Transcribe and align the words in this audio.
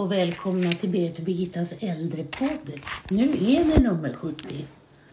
och 0.00 0.12
välkomna 0.12 0.72
till 0.72 0.88
Berit 0.88 1.18
och 1.18 1.24
Birgittas 1.24 1.72
äldrepodd. 1.80 2.70
Nu 3.08 3.22
är 3.24 3.64
det 3.76 3.82
nummer 3.82 4.12
70. 4.12 4.64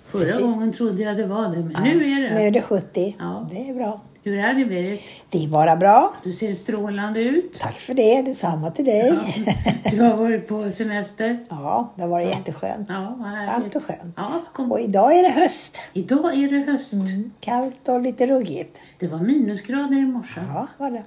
Förra 0.06 0.22
Precis. 0.26 0.42
gången 0.42 0.74
trodde 0.74 1.04
jag 1.04 1.18
det 1.18 1.26
var 1.28 1.50
det, 1.56 1.58
men 1.60 1.84
nu 1.84 2.12
är 2.12 2.22
det. 2.30 2.36
Nu 2.36 2.42
är 2.42 2.52
det 2.52 2.62
70. 2.62 3.16
Ja. 3.20 3.48
Det 3.52 3.70
är 3.70 3.74
bra. 3.74 4.02
Hur 4.24 4.38
är 4.38 4.54
det 4.54 4.66
Berit? 4.66 5.02
Det 5.30 5.44
är 5.44 5.48
bara 5.48 5.76
bra. 5.76 6.14
Du 6.24 6.34
ser 6.34 6.54
strålande 6.54 7.20
ut. 7.20 7.54
Tack 7.60 7.76
för 7.76 7.94
det. 7.94 8.22
Detsamma 8.22 8.72
till 8.72 8.86
dig. 8.86 9.14
Ja, 9.44 9.92
Du 9.92 10.02
har 10.02 10.18
varit 10.18 10.48
på 10.48 10.72
semester. 10.72 11.40
det 11.96 12.02
har 12.02 12.08
varit 12.08 12.28
jätteskönt. 12.28 12.90
Ja, 12.90 13.16
Varmt 13.20 13.76
och 13.76 13.84
skönt. 13.84 14.14
Ja, 14.18 14.42
kom. 14.54 14.72
Och 14.72 14.80
idag 14.80 15.18
är 15.20 15.24
det 15.24 15.30
höst. 15.30 15.78
Idag 15.94 16.34
är 16.34 16.52
det 16.52 16.72
höst. 16.72 16.94
Mm. 16.94 17.32
Kallt 17.40 17.90
och 17.90 18.02
lite 18.02 18.28
ruggigt. 18.28 18.78
Det 19.00 19.08
var 19.08 19.20
minusgrader 19.20 19.98
i 19.98 20.06
morse. 20.06 20.42
Ja, 20.54 20.68
var 20.78 20.92
det. 20.92 21.04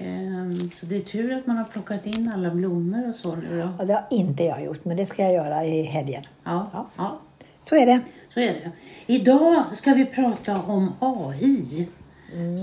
Ehm, 0.00 0.70
Så 0.76 0.86
det 0.86 0.96
är 0.96 1.00
tur 1.00 1.32
att 1.38 1.46
man 1.46 1.56
har 1.56 1.64
plockat 1.64 2.06
in 2.06 2.28
alla 2.34 2.50
blommor 2.50 3.08
och 3.08 3.14
så 3.14 3.34
nu 3.36 3.58
då. 3.62 3.68
Och 3.78 3.86
det 3.86 3.92
har 3.92 4.06
inte 4.10 4.44
jag 4.44 4.64
gjort, 4.64 4.84
men 4.84 4.96
det 4.96 5.06
ska 5.06 5.22
jag 5.22 5.32
göra 5.32 5.64
i 5.64 5.82
helgen. 5.82 6.22
Ja, 6.44 6.70
Ja. 6.72 6.86
ja. 6.96 7.18
Så 7.64 7.76
är 7.76 7.86
det. 7.86 8.00
Så 8.34 8.40
är 8.40 8.46
det. 8.54 8.70
Idag 9.06 9.64
ska 9.72 9.94
vi 9.94 10.06
prata 10.06 10.62
om 10.62 10.92
AI. 10.98 11.88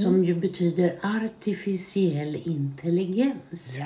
Som 0.03 0.23
ju 0.23 0.35
betyder 0.35 0.93
artificiell 1.03 2.35
intelligens. 2.45 3.77
Ja. 3.79 3.85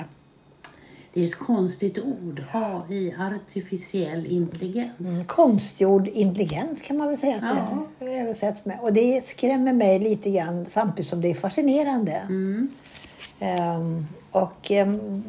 Det 1.14 1.20
är 1.22 1.24
ett 1.26 1.34
konstigt 1.38 1.98
ord. 1.98 2.42
AI, 2.52 3.14
artificiell 3.18 4.26
intelligens. 4.26 5.00
Mm, 5.14 5.24
konstgjord 5.24 6.08
intelligens 6.08 6.82
kan 6.82 6.96
man 6.96 7.08
väl 7.08 7.18
säga 7.18 7.36
att 7.36 7.42
Ja. 7.56 7.86
det 7.98 8.18
översätts 8.18 8.64
med. 8.64 8.78
Och 8.80 8.92
det 8.92 9.24
skrämmer 9.24 9.72
mig 9.72 9.98
lite 9.98 10.30
grann 10.30 10.66
samtidigt 10.66 11.08
som 11.10 11.20
det 11.20 11.30
är 11.30 11.34
fascinerande. 11.34 12.12
Mm. 12.12 12.68
Ehm, 13.42 14.06
och 14.30 14.70
ehm, 14.70 15.22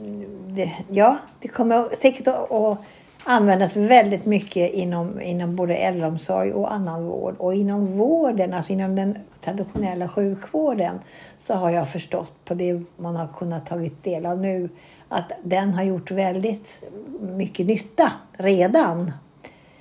det, 0.48 0.72
ja, 0.90 1.18
det 1.40 1.48
kommer 1.48 1.96
säkert 2.02 2.28
att, 2.28 2.52
att 2.52 2.78
användas 3.24 3.76
väldigt 3.76 4.26
mycket 4.26 4.74
inom, 4.74 5.22
inom 5.22 5.56
både 5.56 5.76
äldreomsorg 5.76 6.54
och 6.54 6.74
annan 6.74 7.06
vård. 7.06 7.36
Och 7.38 7.56
inom 7.56 7.98
vården, 7.98 8.54
alltså 8.54 8.74
inom 8.74 8.96
den 8.96 9.18
traditionella 9.42 10.08
sjukvården, 10.08 11.00
så 11.46 11.54
har 11.54 11.70
jag 11.70 11.90
förstått 11.90 12.46
på 12.46 12.54
det 12.54 12.82
man 12.98 13.16
har 13.16 13.28
kunnat 13.28 13.66
tagit 13.66 14.04
del 14.04 14.26
av 14.26 14.40
nu 14.40 14.70
att 15.10 15.32
den 15.44 15.74
har 15.74 15.84
gjort 15.84 16.12
väldigt 16.12 16.84
mycket 17.22 17.66
nytta 17.66 18.12
redan. 18.38 19.12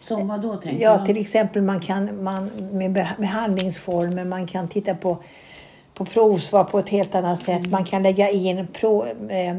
Som 0.01 0.29
vad 0.29 0.41
då 0.41 0.57
tänker 0.57 0.85
Ja, 0.85 1.07
till 1.07 1.21
exempel 1.21 1.63
man 1.63 1.81
kan 1.81 2.25
man, 2.25 2.45
med 2.73 2.97
beh- 2.97 3.21
behandlingsformer, 3.21 4.25
man 4.25 4.47
kan 4.47 4.69
titta 4.69 4.95
på, 4.95 5.19
på 6.05 6.11
provsvar 6.11 6.65
på 6.65 6.79
ett 6.79 6.89
helt 6.89 7.15
annat 7.15 7.45
sätt. 7.45 7.71
Man 7.71 7.85
kan 7.85 8.03
lägga 8.03 8.31
in 8.31 8.67
pro, 8.73 9.05
eh, 9.29 9.57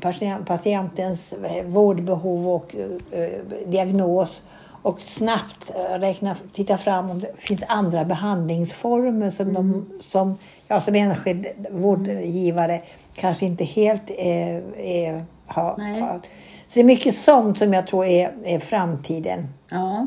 patient, 0.00 0.46
patientens 0.46 1.32
eh, 1.32 1.64
vårdbehov 1.64 2.48
och 2.48 2.74
eh, 3.12 3.28
diagnos 3.66 4.42
och 4.82 5.00
snabbt 5.00 5.72
räkna, 5.98 6.36
titta 6.52 6.78
fram 6.78 7.10
om 7.10 7.20
det 7.20 7.32
finns 7.38 7.62
andra 7.68 8.04
behandlingsformer 8.04 9.30
som, 9.30 9.52
de, 9.52 9.86
som 10.00 10.38
jag 10.68 10.82
som 10.82 10.94
enskild 10.94 11.46
vårdgivare 11.70 12.80
kanske 13.14 13.46
inte 13.46 13.64
helt 13.64 14.10
eh, 14.10 14.56
är, 14.78 15.24
har, 15.46 16.00
har. 16.00 16.20
Så 16.68 16.74
det 16.74 16.80
är 16.80 16.84
mycket 16.84 17.14
sånt 17.14 17.58
som 17.58 17.72
jag 17.72 17.86
tror 17.86 18.04
är, 18.04 18.30
är 18.44 18.58
framtiden. 18.58 19.48
Ja, 19.68 20.06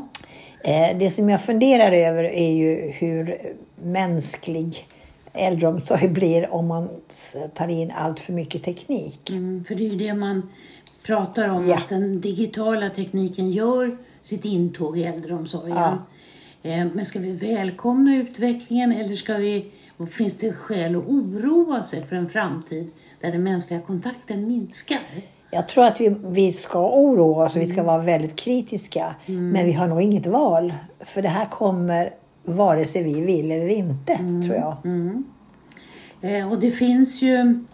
Det 0.98 1.14
som 1.14 1.30
jag 1.30 1.40
funderar 1.40 1.92
över 1.92 2.24
är 2.24 2.50
ju 2.50 2.90
hur 2.90 3.38
mänsklig 3.82 4.86
äldreomsorg 5.38 6.08
blir 6.08 6.52
om 6.54 6.66
man 6.66 6.88
tar 7.54 7.68
in 7.68 7.90
allt 7.96 8.20
för 8.20 8.32
mycket 8.32 8.62
teknik. 8.62 9.30
mm, 9.30 9.64
för 9.64 9.74
det 9.74 9.86
är 9.86 9.90
ju 9.90 9.96
det 9.96 10.14
man 10.14 10.42
pratar 11.06 11.48
om. 11.48 11.68
Ja. 11.68 11.76
Att 11.76 11.88
den 11.88 12.20
digitala 12.20 12.90
tekniken 12.90 13.52
gör 13.52 13.96
sitt 14.22 14.44
intåg 14.44 14.98
i 14.98 15.04
äldreomsorgen. 15.04 15.76
Ja. 15.76 15.98
Eh, 16.70 16.86
Men 16.94 17.04
ska 17.04 17.18
vi 17.18 17.32
välkomna 17.32 18.16
utvecklingen 18.16 18.92
eller 18.92 19.14
ska 19.14 19.34
vi, 19.34 19.66
finns 20.10 20.36
det 20.36 20.52
skäl 20.52 20.96
att 20.96 21.04
oroa 21.08 21.82
sig 21.82 22.06
för 22.06 22.16
en 22.16 22.28
framtid 22.28 22.90
där 23.20 23.32
den 23.32 23.42
mänskliga 23.42 23.80
kontakten 23.80 24.46
minskar? 24.48 25.00
Jag 25.50 25.68
tror 25.68 25.84
att 25.84 26.00
vi, 26.00 26.14
vi 26.24 26.52
ska 26.52 26.90
oroa 26.90 27.46
oss 27.46 27.56
och 27.56 27.62
vi 27.62 27.66
ska 27.66 27.82
vara 27.82 27.98
väldigt 27.98 28.36
kritiska. 28.36 29.14
Men 29.26 29.64
vi 29.66 29.72
har 29.72 29.86
nog 29.86 30.02
inget 30.02 30.26
val. 30.26 30.74
För 31.00 31.22
det 31.22 31.28
här 31.28 31.46
kommer 31.46 32.10
vare 32.48 32.84
sig 32.84 33.02
vi 33.02 33.20
vill 33.20 33.50
eller 33.50 33.68
inte, 33.68 34.16
tror 34.16 34.54
jag. 34.56 34.76
Eh, 36.20 36.50
Och 36.52 36.60
det 36.60 36.70
finns 36.70 37.22
ju 37.22 37.64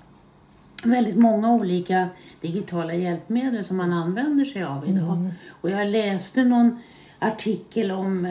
väldigt 0.85 1.17
många 1.17 1.53
olika 1.55 2.09
digitala 2.41 2.95
hjälpmedel 2.95 3.65
som 3.65 3.77
man 3.77 3.93
använder 3.93 4.45
sig 4.45 4.63
av 4.65 4.89
idag. 4.89 5.31
Och 5.51 5.71
jag 5.71 5.89
läste 5.89 6.45
någon 6.45 6.79
artikel 7.19 7.91
om, 7.91 8.25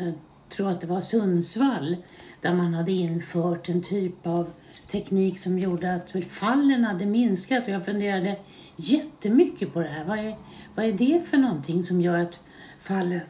jag 0.00 0.12
tror 0.56 0.70
att 0.70 0.80
det 0.80 0.86
var 0.86 1.00
Sundsvall, 1.00 1.96
där 2.40 2.54
man 2.54 2.74
hade 2.74 2.92
infört 2.92 3.68
en 3.68 3.82
typ 3.82 4.26
av 4.26 4.46
teknik 4.90 5.38
som 5.38 5.58
gjorde 5.58 5.94
att 5.94 6.12
fallen 6.28 6.84
hade 6.84 7.06
minskat. 7.06 7.62
Och 7.64 7.70
jag 7.72 7.84
funderade 7.84 8.36
jättemycket 8.76 9.72
på 9.72 9.80
det 9.80 9.88
här. 9.88 10.04
Vad 10.04 10.18
är, 10.18 10.34
vad 10.74 10.84
är 10.86 10.92
det 10.92 11.22
för 11.30 11.36
någonting 11.36 11.84
som 11.84 12.00
gör 12.00 12.18
att 12.18 12.40
fallen 12.82 13.20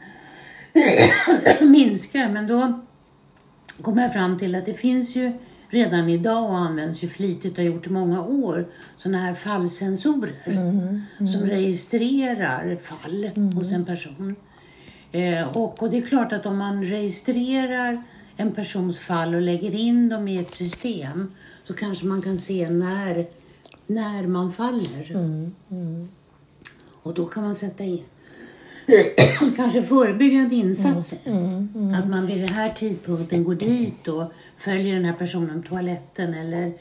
minskar? 1.60 2.28
Men 2.28 2.46
då 2.46 2.80
kom 3.82 3.98
jag 3.98 4.12
fram 4.12 4.38
till 4.38 4.54
att 4.54 4.66
det 4.66 4.74
finns 4.74 5.16
ju 5.16 5.32
redan 5.68 6.08
idag 6.08 6.50
och 6.50 6.58
används 6.58 7.02
ju 7.02 7.08
flitigt 7.08 7.52
och 7.52 7.64
har 7.64 7.70
gjort 7.70 7.86
i 7.86 7.90
många 7.90 8.22
år 8.22 8.66
sådana 8.96 9.18
här 9.18 9.34
fallsensorer 9.34 10.34
som 11.32 11.42
registrerar 11.42 12.76
fall 12.82 13.30
hos 13.54 13.72
en 13.72 13.84
person. 13.84 14.36
Eh, 15.12 15.56
och, 15.56 15.82
och 15.82 15.90
det 15.90 15.98
är 15.98 16.02
klart 16.02 16.32
att 16.32 16.46
om 16.46 16.58
man 16.58 16.84
registrerar 16.84 18.02
en 18.36 18.52
persons 18.52 18.98
fall 18.98 19.34
och 19.34 19.40
lägger 19.40 19.74
in 19.74 20.08
dem 20.08 20.28
i 20.28 20.38
ett 20.38 20.54
system 20.54 21.32
så 21.64 21.72
kanske 21.72 22.06
man 22.06 22.22
kan 22.22 22.38
se 22.38 22.70
när, 22.70 23.26
när 23.86 24.26
man 24.26 24.52
faller. 24.52 25.12
Och 27.02 27.14
då 27.14 27.26
kan 27.26 27.42
man 27.42 27.54
sätta 27.54 27.84
in 27.84 28.04
kanske 29.56 29.82
förebyggande 29.82 30.54
insatser. 30.54 31.18
Att 31.98 32.08
man 32.08 32.26
vid 32.26 32.40
den 32.40 32.48
här 32.48 32.68
tidpunkten 32.68 33.44
går 33.44 33.54
dit 33.54 34.08
och 34.08 34.32
följer 34.58 34.94
den 34.94 35.04
här 35.04 35.12
personen 35.12 35.62
på 35.62 35.68
toaletten 35.68 36.34
eller 36.34 36.72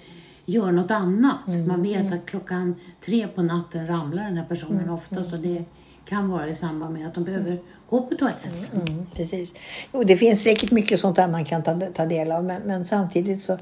gör 0.45 0.71
något 0.71 0.91
annat. 0.91 1.47
Man 1.67 1.83
vet 1.83 2.13
att 2.13 2.25
klockan 2.25 2.75
tre 3.05 3.27
på 3.27 3.41
natten 3.41 3.87
ramlar 3.87 4.23
den 4.23 4.37
här 4.37 4.45
personen 4.45 4.89
ofta 4.89 5.23
så 5.23 5.37
det 5.37 5.63
kan 6.05 6.29
vara 6.29 6.47
i 6.47 6.55
samband 6.55 6.93
med 6.93 7.07
att 7.07 7.15
de 7.15 7.23
behöver 7.23 7.57
gå 7.89 8.01
på 8.01 8.15
toaletten. 8.15 8.51
Mm, 8.73 9.05
precis. 9.15 9.53
Jo, 9.93 10.03
det 10.03 10.17
finns 10.17 10.43
säkert 10.43 10.71
mycket 10.71 10.99
sånt 10.99 11.15
där 11.15 11.27
man 11.27 11.45
kan 11.45 11.63
ta, 11.63 11.79
ta 11.93 12.05
del 12.05 12.31
av. 12.31 12.43
Men, 12.43 12.61
men 12.61 12.85
samtidigt 12.85 13.43
så 13.43 13.57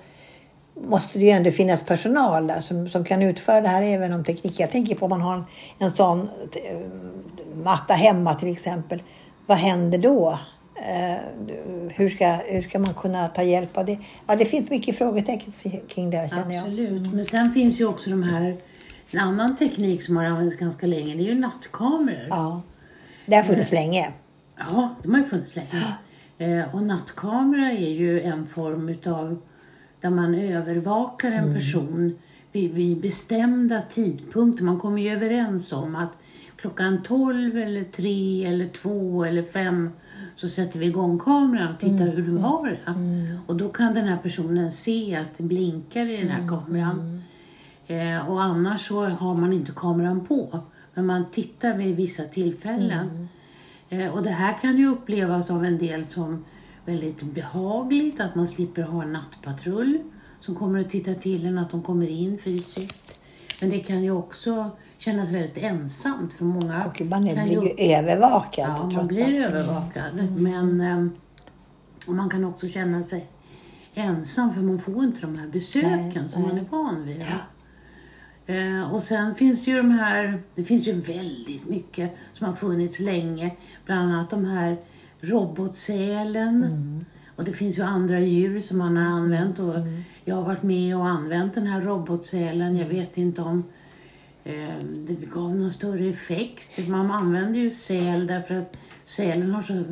måste 0.73 1.19
det 1.19 1.25
ju 1.25 1.31
ändå 1.31 1.51
finnas 1.51 1.81
personal 1.83 2.47
där 2.47 2.61
som, 2.61 2.89
som 2.89 3.03
kan 3.03 3.21
utföra 3.21 3.61
det 3.61 3.67
här 3.67 3.81
även 3.81 4.13
om 4.13 4.23
teknik. 4.23 4.59
Jag 4.59 4.71
tänker 4.71 4.95
på 4.95 5.05
om 5.05 5.09
man 5.09 5.21
har 5.21 5.35
en, 5.35 5.43
en 5.79 5.91
sån 5.91 6.21
eh, 6.21 6.77
matta 7.63 7.93
hemma 7.93 8.35
till 8.35 8.51
exempel. 8.51 9.01
Vad 9.45 9.57
händer 9.57 9.97
då? 9.97 10.39
Eh, 10.75 11.17
hur, 11.89 12.09
ska, 12.09 12.31
hur 12.45 12.61
ska 12.61 12.79
man 12.79 12.93
kunna 12.93 13.27
ta 13.27 13.43
hjälp 13.43 13.77
av 13.77 13.85
det? 13.85 13.99
Ja, 14.27 14.35
det 14.35 14.45
finns 14.45 14.69
mycket 14.69 14.97
frågetecken 14.97 15.53
kring 15.87 16.09
det 16.09 16.29
känner 16.29 16.55
jag. 16.55 16.63
Absolut. 16.63 17.13
Men 17.13 17.25
sen 17.25 17.51
finns 17.53 17.79
ju 17.79 17.85
också 17.85 18.09
de 18.09 18.23
här, 18.23 18.57
en 19.11 19.19
annan 19.19 19.55
teknik 19.55 20.03
som 20.03 20.17
har 20.17 20.25
använts 20.25 20.55
ganska 20.55 20.87
länge, 20.87 21.15
det 21.15 21.21
är 21.21 21.25
ju 21.25 21.39
nattkameror. 21.39 22.27
Ja. 22.29 22.61
Det 23.25 23.35
har 23.35 23.43
funnits 23.43 23.71
länge. 23.71 24.11
Ja, 24.57 24.95
de 25.03 25.13
har 25.13 25.19
ju 25.19 25.25
funnits 25.25 25.55
länge. 25.55 25.83
Eh, 26.37 26.75
och 26.75 26.83
nattkamera 26.83 27.71
är 27.71 27.89
ju 27.89 28.21
en 28.21 28.47
form 28.47 28.89
utav 28.89 29.37
där 30.01 30.09
man 30.09 30.35
övervakar 30.35 31.31
en 31.31 31.53
person 31.53 32.15
vid, 32.51 32.73
vid 32.73 33.01
bestämda 33.01 33.81
tidpunkter. 33.89 34.63
Man 34.63 34.79
kommer 34.79 35.01
ju 35.01 35.09
överens 35.09 35.73
om 35.73 35.95
att 35.95 36.17
klockan 36.57 37.03
12 37.03 37.57
eller 37.57 37.83
3 37.83 38.45
eller 38.45 38.67
2 38.67 39.25
eller 39.25 39.43
5 39.43 39.89
så 40.35 40.49
sätter 40.49 40.79
vi 40.79 40.85
igång 40.85 41.19
kameran 41.19 41.73
och 41.73 41.79
tittar 41.79 42.07
hur 42.07 42.23
du 42.23 42.37
har 42.37 42.67
det. 42.67 42.91
Och 43.47 43.55
då 43.55 43.69
kan 43.69 43.93
den 43.93 44.07
här 44.07 44.17
personen 44.17 44.71
se 44.71 45.15
att 45.15 45.37
det 45.37 45.43
blinkar 45.43 46.05
i 46.05 46.17
den 46.17 46.29
här 46.29 46.47
kameran. 46.47 47.23
Eh, 47.87 48.29
och 48.29 48.43
annars 48.43 48.87
så 48.87 49.05
har 49.05 49.35
man 49.35 49.53
inte 49.53 49.71
kameran 49.75 50.25
på. 50.25 50.59
Men 50.93 51.05
man 51.05 51.25
tittar 51.31 51.77
vid 51.77 51.95
vissa 51.95 52.23
tillfällen. 52.23 53.27
Eh, 53.89 54.13
och 54.13 54.23
det 54.23 54.29
här 54.29 54.57
kan 54.61 54.77
ju 54.77 54.87
upplevas 54.87 55.51
av 55.51 55.65
en 55.65 55.77
del 55.77 56.05
som 56.05 56.45
väldigt 56.85 57.21
behagligt. 57.21 58.19
Att 58.19 58.35
man 58.35 58.47
slipper 58.47 58.81
ha 58.81 59.03
en 59.03 59.13
nattpatrull 59.13 59.99
som 60.41 60.55
kommer 60.55 60.79
och 60.79 60.89
tittar 60.89 61.13
till 61.13 61.45
en 61.45 61.57
att 61.57 61.71
de 61.71 61.81
kommer 61.81 62.07
in 62.07 62.37
fysiskt. 62.37 63.19
Men 63.61 63.69
det 63.69 63.79
kan 63.79 64.03
ju 64.03 64.11
också 64.11 64.71
kännas 64.97 65.29
väldigt 65.29 65.57
ensamt 65.57 66.33
för 66.33 66.45
många. 66.45 66.85
Och 66.85 67.01
man 67.01 67.35
kan 67.35 67.47
blir 67.47 67.63
ju 67.63 67.95
övervakad. 67.95 68.69
Ja, 68.77 68.89
man 68.95 69.07
blir 69.07 69.25
allt. 69.25 69.53
övervakad. 69.55 70.31
Men 70.37 70.81
eh, 70.81 71.07
och 72.07 72.13
man 72.13 72.29
kan 72.29 72.45
också 72.45 72.67
känna 72.67 73.03
sig 73.03 73.27
ensam 73.93 74.53
för 74.53 74.61
man 74.61 74.79
får 74.79 75.03
inte 75.03 75.21
de 75.21 75.35
här 75.37 75.47
besöken 75.47 76.11
Nej, 76.13 76.29
som 76.29 76.41
nej. 76.41 76.51
man 76.51 76.59
är 76.59 76.65
van 76.69 77.05
vid. 77.05 77.25
Eh, 78.47 78.93
och 78.93 79.03
sen 79.03 79.35
finns 79.35 79.65
det 79.65 79.71
ju 79.71 79.77
de 79.77 79.91
här, 79.91 80.39
det 80.55 80.63
finns 80.63 80.87
ju 80.87 81.01
väldigt 81.01 81.69
mycket 81.69 82.17
som 82.33 82.47
har 82.47 82.53
funnits 82.53 82.99
länge. 82.99 83.51
Bland 83.85 84.13
annat 84.13 84.29
de 84.29 84.45
här 84.45 84.77
robotsälen. 85.21 86.63
Mm. 86.63 87.05
Och 87.35 87.43
det 87.43 87.53
finns 87.53 87.77
ju 87.77 87.81
andra 87.81 88.19
djur 88.19 88.61
som 88.61 88.77
man 88.77 88.97
har 88.97 89.03
använt. 89.05 89.59
Och 89.59 89.75
Mm. 89.75 90.03
Jag 90.25 90.35
har 90.35 90.43
varit 90.43 90.63
med 90.63 90.97
och 90.97 91.07
använt 91.07 91.53
den 91.53 91.67
här 91.67 91.81
robotsälen. 91.81 92.77
Jag 92.77 92.85
vet 92.87 93.17
inte 93.17 93.41
om 93.41 93.63
det 95.07 95.13
gav 95.33 95.55
någon 95.55 95.71
större 95.71 96.07
effekt. 96.07 96.87
Man 96.87 97.11
använder 97.11 97.59
ju 97.59 97.71
säl 97.71 98.27
därför 98.27 98.55
att 98.55 98.77
sälen 99.05 99.51
har 99.51 99.61
så 99.61 99.83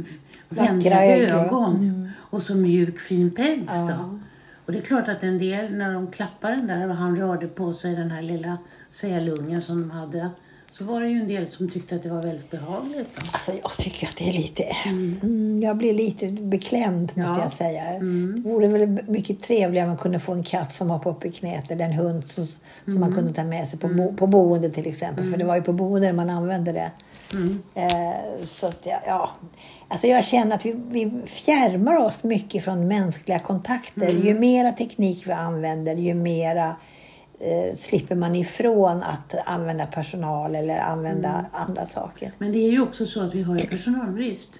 vänliga 0.49 1.05
ögon. 1.05 1.45
ögon. 1.45 2.09
Och 2.17 2.43
så 2.43 2.55
mjuk 2.55 2.99
fin 2.99 3.31
päls 3.31 3.69
Ja. 3.69 4.19
Och 4.65 4.71
det 4.71 4.77
är 4.77 4.81
klart 4.81 5.07
att 5.07 5.23
en 5.23 5.37
del, 5.37 5.75
när 5.75 5.93
de 5.93 6.11
klappade 6.11 6.55
den 6.55 6.67
där 6.67 6.89
och 6.89 6.95
han 6.95 7.17
rörde 7.17 7.47
på 7.47 7.73
sig, 7.73 7.95
den 7.95 8.11
här 8.11 8.21
lilla 8.21 8.57
sälungen 8.91 9.61
som 9.61 9.81
de 9.81 9.91
hade, 9.91 10.29
så 10.77 10.83
var 10.83 11.01
det 11.01 11.07
ju 11.07 11.19
en 11.19 11.27
del 11.27 11.47
som 11.47 11.69
tyckte 11.69 11.95
att 11.95 12.03
det 12.03 12.09
var 12.09 12.21
väldigt 12.21 12.51
behagligt. 12.51 13.07
Då. 13.15 13.21
Alltså 13.31 13.51
jag 13.61 13.77
tycker 13.77 14.07
att 14.07 14.15
det 14.15 14.29
är 14.29 14.33
lite... 14.33 14.63
Mm, 14.85 15.59
jag 15.63 15.77
blir 15.77 15.93
lite 15.93 16.27
beklämd 16.27 17.11
måste 17.15 17.21
Ja. 17.21 17.43
jag 17.43 17.51
säga. 17.51 17.83
Mm. 17.83 18.41
Det 18.43 18.49
vore 18.49 18.67
väl 18.67 18.99
mycket 19.07 19.41
trevligare 19.43 19.85
om 19.85 19.89
man 19.89 19.97
kunde 19.97 20.19
få 20.19 20.33
en 20.33 20.43
katt 20.43 20.73
som 20.73 20.89
hoppar 20.89 21.11
upp 21.11 21.25
i 21.25 21.31
knät 21.31 21.71
eller 21.71 21.85
en 21.85 21.93
hund 21.93 22.23
som, 22.25 22.47
som 22.85 22.99
man 22.99 23.15
kunde 23.15 23.33
ta 23.33 23.43
med 23.43 23.67
sig 23.69 23.79
på, 23.79 23.87
bo, 23.87 24.13
på 24.15 24.27
boende 24.27 24.69
till 24.69 24.87
exempel. 24.87 25.31
För 25.31 25.37
det 25.37 25.45
var 25.45 25.55
ju 25.55 25.61
på 25.61 25.73
boende 25.73 26.13
man 26.13 26.29
använde 26.29 26.71
det. 26.71 26.91
Mm. 27.33 27.63
Eh, 27.75 28.43
så 28.43 28.67
att 28.67 28.85
jag, 28.85 28.99
ja. 29.07 29.29
Alltså 29.87 30.07
jag 30.07 30.25
känner 30.25 30.55
att 30.55 30.65
vi, 30.65 30.75
vi 30.89 31.11
fjärmar 31.25 31.95
oss 31.95 32.23
mycket 32.23 32.63
från 32.63 32.87
mänskliga 32.87 33.39
kontakter. 33.39 34.09
Ju 34.09 34.39
mera 34.39 34.71
teknik 34.71 35.27
vi 35.27 35.31
använder, 35.31 35.95
ju 35.95 36.13
mera 36.13 36.75
eh, 37.39 37.75
slipper 37.77 38.15
man 38.15 38.35
ifrån 38.35 39.03
att 39.03 39.35
använda 39.45 39.85
personal 39.85 40.55
eller 40.55 40.79
använda 40.79 41.45
andra 41.51 41.85
saker. 41.85 42.31
Men 42.37 42.51
det 42.51 42.57
är 42.59 42.71
ju 42.71 42.81
också 42.81 43.05
så 43.05 43.21
att 43.21 43.35
vi 43.35 43.41
har 43.41 43.57
ju 43.57 43.67
personalbrist. 43.67 44.59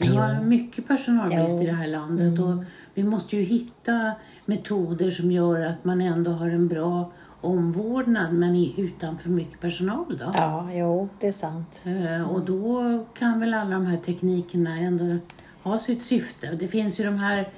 Vi 0.00 0.16
har 0.16 0.40
mycket 0.40 0.88
personalbrist 0.88 1.50
Jo. 1.50 1.62
i 1.62 1.66
det 1.66 1.72
här 1.72 1.86
landet 1.86 2.38
och 2.40 2.64
vi 2.94 3.02
måste 3.04 3.36
ju 3.36 3.42
hitta 3.42 4.12
metoder 4.44 5.10
som 5.10 5.32
gör 5.32 5.60
att 5.60 5.84
man 5.84 6.00
ändå 6.00 6.30
har 6.30 6.48
en 6.48 6.68
bra 6.68 7.12
omvårdnad 7.40 8.32
men 8.34 8.72
utan 8.76 9.18
för 9.18 9.30
mycket 9.30 9.60
personal 9.60 10.18
då. 10.18 10.30
Ja, 10.34 10.68
jo, 10.72 11.08
det 11.20 11.26
är 11.28 11.32
sant. 11.32 11.84
Eh, 11.86 12.30
Och 12.30 12.40
då 12.44 12.98
kan 13.18 13.40
väl 13.40 13.54
alla 13.54 13.70
de 13.70 13.86
här 13.86 13.96
teknikerna 13.96 14.78
ändå 14.78 15.16
ha 15.62 15.78
sitt 15.78 16.02
syfte. 16.02 16.46
Det 16.60 16.68
finns 16.68 17.00
ju 17.00 17.04
de 17.04 17.18
här 17.18 17.48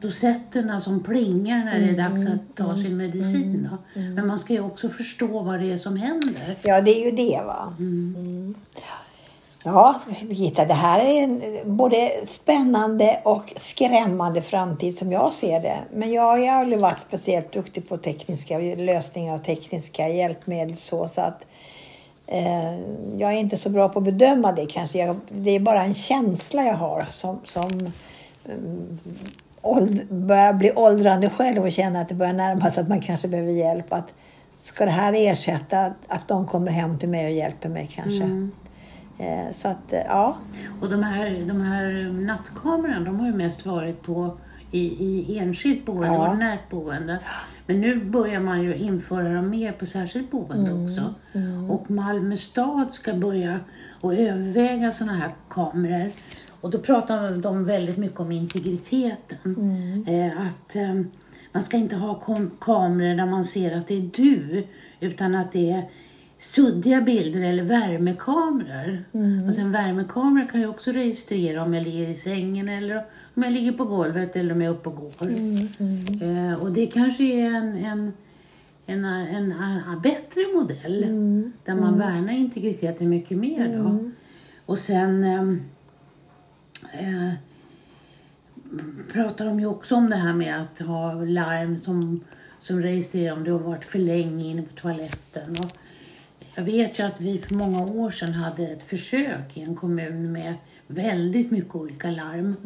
medicindosetterna 0.00 0.80
som 0.80 1.02
plingar 1.02 1.64
när 1.64 1.80
det 1.80 1.88
är 1.88 2.08
dags 2.08 2.26
att 2.26 2.56
ta 2.56 2.74
sin 2.74 2.96
medicin. 2.96 3.68
Då. 3.70 4.00
Men 4.00 4.26
man 4.26 4.38
ska 4.38 4.52
ju 4.52 4.60
också 4.60 4.88
förstå 4.88 5.42
vad 5.42 5.60
det 5.60 5.72
är 5.72 5.78
som 5.78 5.96
händer. 5.96 6.56
Ja, 6.62 6.80
det 6.80 6.90
är 6.90 7.04
ju 7.04 7.10
det 7.10 7.42
va. 7.46 7.74
Mm. 7.78 8.54
Ja, 9.64 10.00
Birgitta, 10.22 10.64
det 10.64 10.74
här 10.74 11.00
är 11.00 11.24
en 11.24 11.42
både 11.76 12.10
spännande 12.26 13.20
och 13.24 13.52
skrämmande 13.56 14.42
framtid 14.42 14.98
som 14.98 15.12
jag 15.12 15.32
ser 15.32 15.60
det. 15.60 15.78
Men 15.92 16.12
jag 16.12 16.22
har 16.22 16.38
ju 16.38 16.46
aldrig 16.46 16.78
varit 16.80 17.00
speciellt 17.08 17.52
duktig 17.52 17.88
på 17.88 17.96
tekniska 17.96 18.58
lösningar 18.58 19.34
och 19.34 19.44
tekniska 19.44 20.08
hjälpmedel 20.08 20.76
så, 20.76 21.10
så 21.14 21.20
att 21.20 21.44
eh, 22.26 22.78
jag 23.18 23.32
är 23.32 23.38
inte 23.38 23.56
så 23.56 23.68
bra 23.68 23.88
på 23.88 23.98
att 23.98 24.04
bedöma 24.04 24.52
det 24.52 24.66
kanske. 24.66 24.98
Jag, 24.98 25.16
det 25.28 25.50
är 25.50 25.60
bara 25.60 25.82
en 25.82 25.94
känsla 25.94 26.64
jag 26.64 26.76
har 26.76 27.06
som, 27.12 27.40
som 27.44 27.70
mm, 28.44 28.98
åld, 29.62 30.06
börjar 30.08 30.52
bli 30.52 30.72
åldrande 30.72 31.30
själv 31.30 31.62
och 31.62 31.72
känna 31.72 32.00
att 32.00 32.08
det 32.08 32.14
börjar 32.14 32.32
närma 32.32 32.70
sig 32.70 32.82
att 32.82 32.88
man 32.88 33.00
kanske 33.00 33.28
behöver 33.28 33.52
hjälp. 33.52 33.92
Att 33.92 34.14
ska 34.56 34.84
det 34.84 34.90
här 34.90 35.12
ersätta 35.16 35.80
att, 35.80 35.96
att 36.08 36.28
de 36.28 36.46
kommer 36.46 36.70
hem 36.70 36.98
till 36.98 37.08
mig 37.08 37.26
och 37.26 37.32
hjälper 37.32 37.68
mig 37.68 37.90
kanske? 37.94 38.22
Mm. 38.24 38.50
Eh, 39.18 39.52
så 39.52 39.68
att, 39.68 39.92
eh, 39.92 40.00
ja. 40.08 40.36
Och 40.80 40.90
de 40.90 41.02
här, 41.02 41.30
de 41.48 41.60
här 41.60 42.12
nattkamerorna, 42.12 43.00
de 43.00 43.20
har 43.20 43.26
ju 43.26 43.34
mest 43.34 43.66
varit 43.66 44.02
på 44.02 44.36
i, 44.70 44.80
i 44.80 45.38
enskilt 45.38 45.86
boende, 45.86 46.06
Ja. 46.06 46.28
ordinärt 46.28 46.70
boende. 46.70 47.18
Men 47.66 47.80
nu 47.80 48.04
börjar 48.04 48.40
man 48.40 48.62
ju 48.62 48.74
införa 48.76 49.34
dem 49.34 49.50
mer 49.50 49.72
på 49.72 49.86
särskilt 49.86 50.30
boende 50.30 50.70
Mm, 50.70 50.84
också. 50.84 51.14
Och 51.68 51.90
Malmö 51.90 52.36
stad 52.36 52.92
ska 52.92 53.14
börja 53.14 53.60
och 54.00 54.14
överväga 54.14 54.92
sådana 54.92 55.16
här 55.18 55.30
kameror. 55.48 56.10
Och 56.60 56.70
då 56.70 56.78
pratar 56.78 57.36
de 57.36 57.64
väldigt 57.64 57.96
mycket 57.96 58.20
om 58.20 58.32
integriteten. 58.32 59.38
Mm. 59.44 60.04
Eh, 60.06 60.46
att 60.46 60.76
eh, 60.76 61.00
man 61.52 61.62
ska 61.62 61.76
inte 61.76 61.96
ha 61.96 62.14
kameror 62.60 63.16
där 63.16 63.26
man 63.26 63.44
ser 63.44 63.76
att 63.76 63.88
det 63.88 63.96
är 63.96 64.10
du, 64.16 64.64
utan 65.00 65.34
att 65.34 65.52
det 65.52 65.70
är 65.70 65.84
suddiga 66.38 67.00
bilder 67.00 67.40
eller 67.40 67.62
värmekameror. 67.62 69.04
Och 69.48 69.54
sen 69.54 69.72
värmekameror 69.72 70.48
kan 70.48 70.60
ju 70.60 70.66
också 70.66 70.92
registrera 70.92 71.62
om 71.62 71.74
jag 71.74 71.84
ligger 71.84 72.08
i 72.08 72.14
sängen 72.14 72.68
eller 72.68 73.04
om 73.34 73.42
jag 73.42 73.52
ligger 73.52 73.72
på 73.72 73.84
golvet 73.84 74.36
eller 74.36 74.54
om 74.54 74.62
jag 74.62 74.70
är 74.70 74.78
uppe 74.78 74.88
och 74.88 74.96
går. 74.96 75.28
Eh, 76.22 76.62
och 76.62 76.72
det 76.72 76.86
kanske 76.86 77.24
är 77.24 77.46
en, 77.46 77.76
en, 77.76 78.12
en, 78.86 79.04
en, 79.04 79.52
en, 79.92 80.00
bättre 80.02 80.40
modell 80.54 81.00
där 81.64 81.74
man 81.74 81.98
värnar 81.98 82.32
integriteten 82.32 83.08
mycket 83.08 83.38
mer. 83.38 83.78
Då. 83.78 84.10
Och 84.66 84.78
sen 84.78 85.24
ehm, 85.24 85.60
eh, 86.92 87.32
pratar 89.12 89.44
de 89.44 89.60
ju 89.60 89.66
också 89.66 89.94
om 89.94 90.10
det 90.10 90.16
här 90.16 90.32
med 90.32 90.62
att 90.62 90.78
ha 90.78 91.12
larm 91.12 91.80
som, 91.80 92.20
som 92.60 92.82
registrerar 92.82 93.32
om 93.32 93.44
du 93.44 93.52
har 93.52 93.58
varit 93.58 93.84
för 93.84 93.98
länge 93.98 94.44
inne 94.44 94.62
på 94.62 94.74
toaletten. 94.80 95.56
Och 95.58 95.76
jag 96.54 96.62
vet 96.62 96.98
ju 96.98 97.02
att 97.02 97.20
vi 97.20 97.38
för 97.38 97.54
många 97.54 97.82
år 97.82 98.10
sedan 98.10 98.32
hade 98.32 98.66
ett 98.66 98.82
försök 98.82 99.56
i 99.56 99.60
en 99.62 99.76
kommun 99.76 100.32
med 100.32 100.54
väldigt 100.86 101.50
mycket 101.50 101.74
olika 101.74 102.10
larm. 102.10 102.56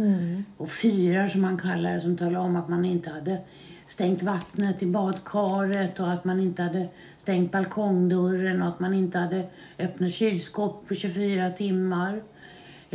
Och 0.57 0.71
fyrar 0.71 1.29
som 1.29 1.41
man 1.41 1.59
kallar 1.59 1.95
det 1.95 2.01
som 2.01 2.17
talar 2.17 2.41
om 2.41 2.57
att 2.57 2.69
man 2.69 2.85
inte 2.85 3.11
hade 3.11 3.39
stängt 3.87 4.23
vattnet 4.23 4.83
i 4.83 4.87
badkaret 4.87 6.01
och 6.01 6.13
att 6.13 6.25
man 6.25 6.41
inte 6.41 6.63
hade 6.63 6.87
stängt 7.17 7.53
balkongdörren 7.53 8.63
och 8.63 8.69
att 8.69 8.81
man 8.81 8.95
inte 8.95 9.19
hade 9.19 9.45
öppnat 9.79 10.13
kylskåp 10.13 10.89
på 10.89 10.95
24 10.95 11.51
timmar. 11.51 12.21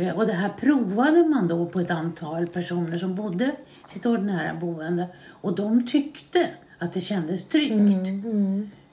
Eh, 0.00 0.16
Och 0.18 0.26
det 0.26 0.32
här 0.32 0.48
provade 0.60 1.24
man 1.28 1.48
då 1.48 1.66
på 1.66 1.80
ett 1.80 1.90
antal 1.90 2.46
personer 2.46 2.98
som 2.98 3.14
bodde 3.14 3.44
i 3.44 3.90
sitt 3.90 4.06
ordinära 4.06 4.54
boende. 4.54 5.06
Och 5.28 5.54
de 5.56 5.86
tyckte 5.86 6.46
att 6.78 6.92
det 6.92 7.00
kändes 7.00 7.48
tryggt. 7.48 7.72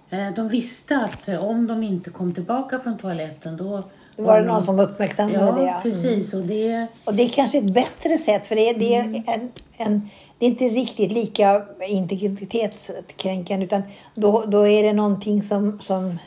Eh, 0.10 0.34
De 0.36 0.48
visste 0.50 0.98
att 0.98 1.28
eh, 1.28 1.44
om 1.44 1.68
de 1.68 1.84
inte 1.84 2.10
kom 2.10 2.34
tillbaka 2.34 2.80
från 2.80 2.98
toaletten 2.98 3.58
då... 3.58 3.84
Det 4.16 4.24
var 4.24 4.36
det 4.36 4.42
de- 4.42 4.48
någon 4.48 4.66
som 4.66 4.80
uppmärksammade 4.80 5.40
Ja, 5.46 5.52
det. 5.52 5.62
ja. 5.66 5.80
precis. 5.84 6.34
Och 6.34 6.42
det... 6.44 6.88
Och 7.04 7.14
det 7.14 7.24
är 7.24 7.30
kanske 7.30 7.58
ett 7.58 7.74
bättre 7.74 8.18
sätt 8.18 8.48
för 8.48 8.56
det 8.56 8.70
är, 8.70 8.80
det 8.80 8.96
är, 8.96 9.04
Mm. 9.04 9.24
en, 9.28 9.52
en, 9.78 10.10
det 10.40 10.46
är 10.46 10.50
inte 10.50 10.64
riktigt 10.66 11.12
lika 11.12 11.66
integritetskränkande 11.90 13.66
utan 13.66 13.82
då, 14.16 14.46
då 14.48 14.68
är 14.68 14.84
det 14.84 14.94
någonting 14.94 15.42
som, 15.44 15.80
som 15.80 16.20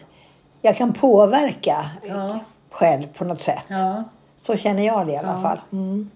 jag 0.63 0.77
kan 0.77 0.93
påverka 0.93 1.91
Ja, 2.09 2.41
själv 2.71 3.07
på 3.07 3.25
något 3.25 3.43
sätt. 3.43 3.67
ja. 3.69 4.05
Så 4.43 4.57
känner 4.57 4.87
jag 4.87 5.07
det 5.07 5.13
i 5.13 5.17
alla 5.17 5.29
Ja. 5.29 5.43
fall. 5.43 5.61
Mm. 5.73 6.11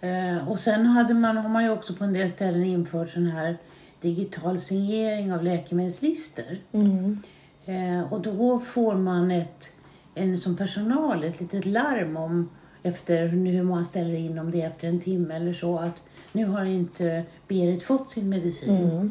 Eh, 0.00 0.48
och 0.48 0.58
sen 0.58 0.86
hade 0.86 1.14
man, 1.14 1.36
har 1.36 1.48
man 1.48 1.64
ju 1.64 1.70
också 1.70 1.94
på 1.94 2.04
en 2.04 2.12
del 2.12 2.30
ställen 2.32 2.64
infört 2.64 3.10
sån 3.10 3.26
här 3.26 3.56
digital 4.00 4.60
signering 4.60 5.32
av 5.32 5.44
läkemedelslistor. 5.44 6.56
Mm. 6.72 7.22
Eh, 7.66 8.12
och 8.12 8.20
då 8.20 8.60
får 8.60 8.94
man 8.94 9.30
ett, 9.30 9.72
en, 10.14 10.40
som 10.40 10.56
personal 10.56 11.24
ett 11.24 11.40
litet 11.40 11.66
larm 11.66 12.16
om 12.16 12.48
efter 12.82 13.26
hur 13.26 13.62
man 13.62 13.84
ställer 13.84 14.14
in 14.14 14.38
om 14.38 14.50
det 14.50 14.62
är 14.62 14.66
efter 14.66 14.88
en 14.88 15.00
timme 15.00 15.34
eller 15.36 15.54
så 15.54 15.78
att 15.78 16.02
nu 16.32 16.46
har 16.46 16.64
inte 16.64 17.22
Berit 17.48 17.82
fått 17.82 18.10
sin 18.10 18.28
medicin. 18.28 18.70
Eh, 18.90 19.04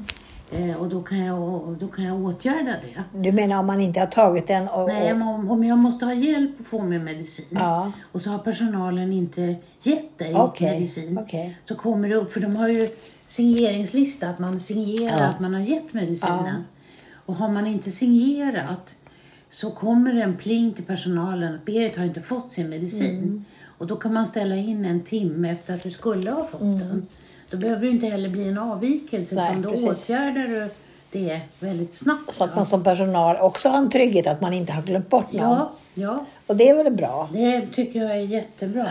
och 0.79 0.89
då 0.89 1.01
kan, 1.01 1.18
jag, 1.25 1.75
då 1.79 1.88
kan 1.88 2.06
jag 2.06 2.25
åtgärda 2.25 2.72
det. 2.82 3.20
Du 3.20 3.32
menar 3.32 3.60
om 3.60 3.65
man 3.65 3.82
inte 3.82 4.00
har 4.00 4.08
tagit 4.08 4.48
den 4.48 4.68
och... 4.68 4.88
Nej, 4.88 5.13
om, 5.13 5.51
om 5.51 5.63
jag 5.63 5.77
måste 5.77 6.06
ha 6.06 6.13
hjälp 6.13 6.51
att 6.60 6.68
få 6.68 6.82
min 6.84 7.03
medicin 7.03 7.46
Ja. 7.50 7.91
och 8.12 8.22
så 8.22 8.29
har 8.29 8.38
personalen 8.38 9.13
inte 9.13 9.56
gett 9.84 10.18
dig 10.18 10.36
Okej, 10.36 10.72
medicin 10.74 11.18
okej. 11.18 11.58
så 11.65 11.75
kommer 11.75 12.10
det 12.10 12.15
upp, 12.15 12.34
för 12.34 12.39
de 12.39 12.56
har 12.56 12.68
ju 12.68 12.89
signeringslista, 13.25 14.29
att 14.29 14.39
man 14.39 14.60
signerar 14.60 15.20
Ja. 15.20 15.25
att 15.25 15.39
man 15.39 15.53
har 15.53 15.62
gett 15.62 15.94
medicinen. 15.94 16.63
Och 17.25 17.36
har 17.36 17.50
man 17.50 17.68
inte 17.68 17.91
signerat 17.91 18.96
så 19.50 19.72
kommer 19.72 20.13
det 20.13 20.22
en 20.24 20.38
pling 20.38 20.74
till 20.74 20.84
personalen 20.86 21.56
att 21.56 21.65
Berit 21.65 21.98
har 21.98 22.06
inte 22.06 22.22
fått 22.22 22.51
sin 22.51 22.70
medicin. 22.70 23.18
Mm. 23.18 23.46
Och 23.77 23.88
då 23.88 23.96
kan 23.96 24.13
man 24.13 24.27
ställa 24.27 24.56
in 24.56 24.86
en 24.86 25.01
timme 25.03 25.51
efter 25.51 25.75
att 25.75 25.84
du 25.84 25.91
skulle 25.91 26.32
ha 26.32 26.44
fått 26.44 26.60
den. 26.62 27.08
Då 27.51 27.58
behöver 27.58 27.82
det 27.82 27.89
inte 27.89 28.06
heller 28.08 28.29
bli 28.29 28.48
en 28.50 28.58
avvikelse 28.58 29.36
Mm. 29.36 29.46
Nej, 29.46 29.51
utan 29.51 29.62
då 29.62 29.70
precis. 29.70 30.03
åtgärder 30.03 30.48
du 30.48 30.70
det 31.12 31.41
väldigt 31.60 31.94
snabbt. 31.94 32.34
Så 32.34 32.44
att 32.44 32.56
man 32.56 32.65
som 32.65 32.84
personal 32.84 33.38
också 33.38 33.70
har 33.70 33.77
en 33.77 33.89
trygghet 33.89 34.27
att 34.27 34.41
man 34.41 34.53
inte 34.53 34.74
har 34.74 34.82
glömt 34.82 35.10
bort 35.10 35.32
någon. 35.32 35.41
ja, 35.41 35.72
ja. 35.94 36.25
Och 36.48 36.56
det 36.56 36.70
är 36.70 36.84
väl 36.84 36.94
bra? 36.94 37.29
Det 37.34 37.62
tycker 37.75 38.00
jag 38.00 38.12
är 38.12 38.22
jättebra. 38.22 38.88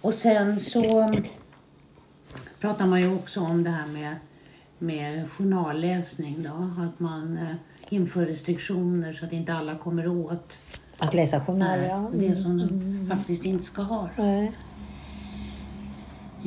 Och 0.00 0.14
sen 0.14 0.60
så 0.60 1.14
pratar 2.60 2.86
man 2.86 3.00
ju 3.00 3.14
också 3.14 3.40
om 3.40 3.64
det 3.64 3.70
här 3.70 3.86
med 3.86 4.16
med 4.78 5.30
journalläsning 5.30 6.42
då. 6.42 6.84
Att 6.84 7.00
man 7.00 7.38
eh, 7.38 7.56
inför 7.88 8.26
restriktioner 8.26 9.12
så 9.12 9.24
att 9.24 9.32
inte 9.32 9.54
alla 9.54 9.74
kommer 9.74 10.08
åt 10.08 10.58
Att 10.98 11.14
läsa 11.14 11.40
journal, 11.40 11.80
ja. 11.80 12.10
det 12.14 12.36
som 12.36 12.58
de 12.58 13.16
faktiskt 13.16 13.44
inte 13.44 13.64
ska 13.64 13.82
ha. 13.82 14.08
Nej. 14.16 14.52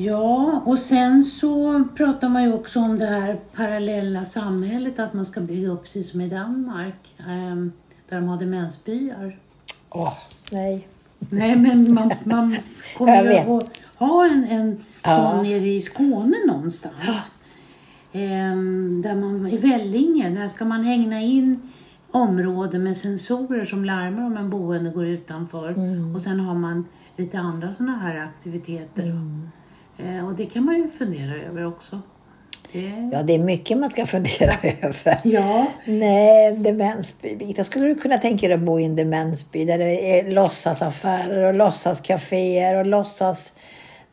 Ja, 0.00 0.62
och 0.64 0.78
sen 0.78 1.24
så 1.24 1.84
pratar 1.96 2.28
man 2.28 2.42
ju 2.42 2.52
också 2.52 2.80
om 2.80 2.98
det 2.98 3.06
här 3.06 3.36
parallella 3.56 4.24
samhället, 4.24 4.98
att 4.98 5.14
man 5.14 5.24
ska 5.24 5.40
bygga 5.40 5.68
upp 5.68 5.92
det 5.92 6.02
som 6.02 6.20
i 6.20 6.28
Danmark, 6.28 7.14
ehm, 7.28 7.72
där 8.08 8.16
de 8.16 8.28
har 8.28 8.38
demensbyar. 8.38 9.36
Åh, 9.90 10.12
nej. 10.52 10.88
Nej, 11.18 11.56
men 11.56 11.94
man, 11.94 12.12
man 12.24 12.56
kommer 12.96 13.22
ju 13.22 13.36
att 13.38 13.70
ha 13.96 14.26
en, 14.26 14.44
en 14.44 14.76
Ja. 15.04 15.16
sån 15.32 15.42
nere 15.42 15.68
i 15.68 15.80
Skåne 15.80 16.36
någonstans. 16.46 17.34
Ehm, 18.12 19.02
där 19.02 19.14
man, 19.14 19.46
I 19.46 19.56
Vellinge, 19.56 20.30
där 20.30 20.48
ska 20.48 20.64
man 20.64 20.84
hängna 20.84 21.20
in 21.20 21.60
områden 22.10 22.82
med 22.82 22.96
sensorer 22.96 23.64
som 23.64 23.84
larmar 23.84 24.26
om 24.26 24.36
en 24.36 24.50
boende 24.50 24.90
går 24.90 25.06
utanför. 25.06 25.70
Mm. 25.70 26.14
Och 26.14 26.22
sen 26.22 26.40
har 26.40 26.54
man 26.54 26.84
lite 27.16 27.38
andra 27.38 27.72
såna 27.72 27.98
här 27.98 28.16
aktiviteter. 28.20 29.02
Mm. 29.02 29.48
Eh, 29.98 30.28
och 30.28 30.34
det 30.34 30.46
kan 30.46 30.64
man 30.64 30.76
ju 30.76 30.88
fundera 30.88 31.42
över 31.42 31.66
också. 31.66 32.02
Det... 32.72 33.10
Ja, 33.12 33.22
det 33.22 33.34
är 33.34 33.38
mycket 33.38 33.78
man 33.78 33.90
ska 33.90 34.06
fundera 34.06 34.56
över. 34.82 35.20
Ja. 35.24 35.72
Nej, 35.84 36.56
demensby. 36.56 37.36
Birgitta, 37.36 37.64
skulle 37.64 37.86
du 37.86 37.94
kunna 37.94 38.18
tänka 38.18 38.48
dig 38.48 38.54
att 38.54 38.62
bo 38.62 38.80
i 38.80 38.84
en 38.84 38.96
demensby 38.96 39.64
där 39.64 39.78
det 39.78 40.18
är 40.18 40.30
låtsasaffärer 40.30 41.44
och 41.44 41.54
låtsascaféer 41.54 42.76
och 42.78 42.86
låtsas... 42.86 43.52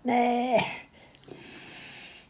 Nej. 0.03 0.63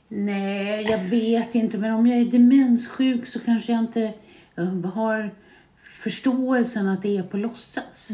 Nej, 0.07 0.87
jag 0.89 0.99
vet 0.99 1.55
inte. 1.55 1.77
Men 1.77 1.91
om 1.91 2.07
jag 2.07 2.19
är 2.19 2.25
demenssjuk 2.25 3.27
så 3.27 3.39
kanske 3.39 3.71
jag 3.71 3.79
inte 3.79 4.13
eh, 4.57 4.85
har 4.85 5.31
förståelsen 5.99 6.87
att 6.87 7.01
det 7.01 7.17
är 7.17 7.23
på 7.23 7.37
låtsas. 7.37 8.09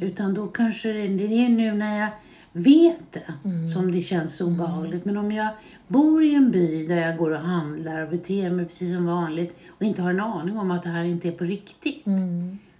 Utan 0.00 0.34
då 0.34 0.46
kanske 0.46 0.92
det 0.92 1.44
är 1.44 1.48
nu 1.48 1.72
när 1.72 2.00
jag 2.00 2.08
vet 2.52 3.12
det 3.12 3.32
som 3.74 3.92
det 3.92 4.02
känns 4.02 4.40
obehagligt. 4.40 5.04
Men 5.04 5.16
om 5.16 5.32
jag 5.32 5.48
bor 5.88 6.24
i 6.24 6.34
en 6.34 6.50
by 6.50 6.86
där 6.86 6.96
jag 6.96 7.16
går 7.16 7.30
och 7.30 7.40
handlar 7.40 8.02
och 8.02 8.10
beter 8.10 8.50
mig 8.50 8.64
precis 8.64 8.94
som 8.94 9.06
vanligt 9.06 9.58
och 9.68 9.82
inte 9.82 10.02
har 10.02 10.10
en 10.10 10.20
aning 10.20 10.58
om 10.58 10.70
att 10.70 10.82
det 10.82 10.88
här 10.88 11.04
inte 11.04 11.28
är 11.28 11.32
på 11.32 11.44
riktigt. 11.44 12.04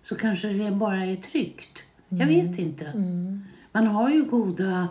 Så 0.02 0.14
kanske 0.14 0.48
det 0.48 0.70
bara 0.70 1.04
är 1.04 1.16
tryggt. 1.16 1.84
Jag 2.08 2.26
vet 2.26 2.58
inte. 2.58 2.92
Man 3.72 3.86
har 3.86 4.10
ju 4.10 4.24
goda... 4.24 4.88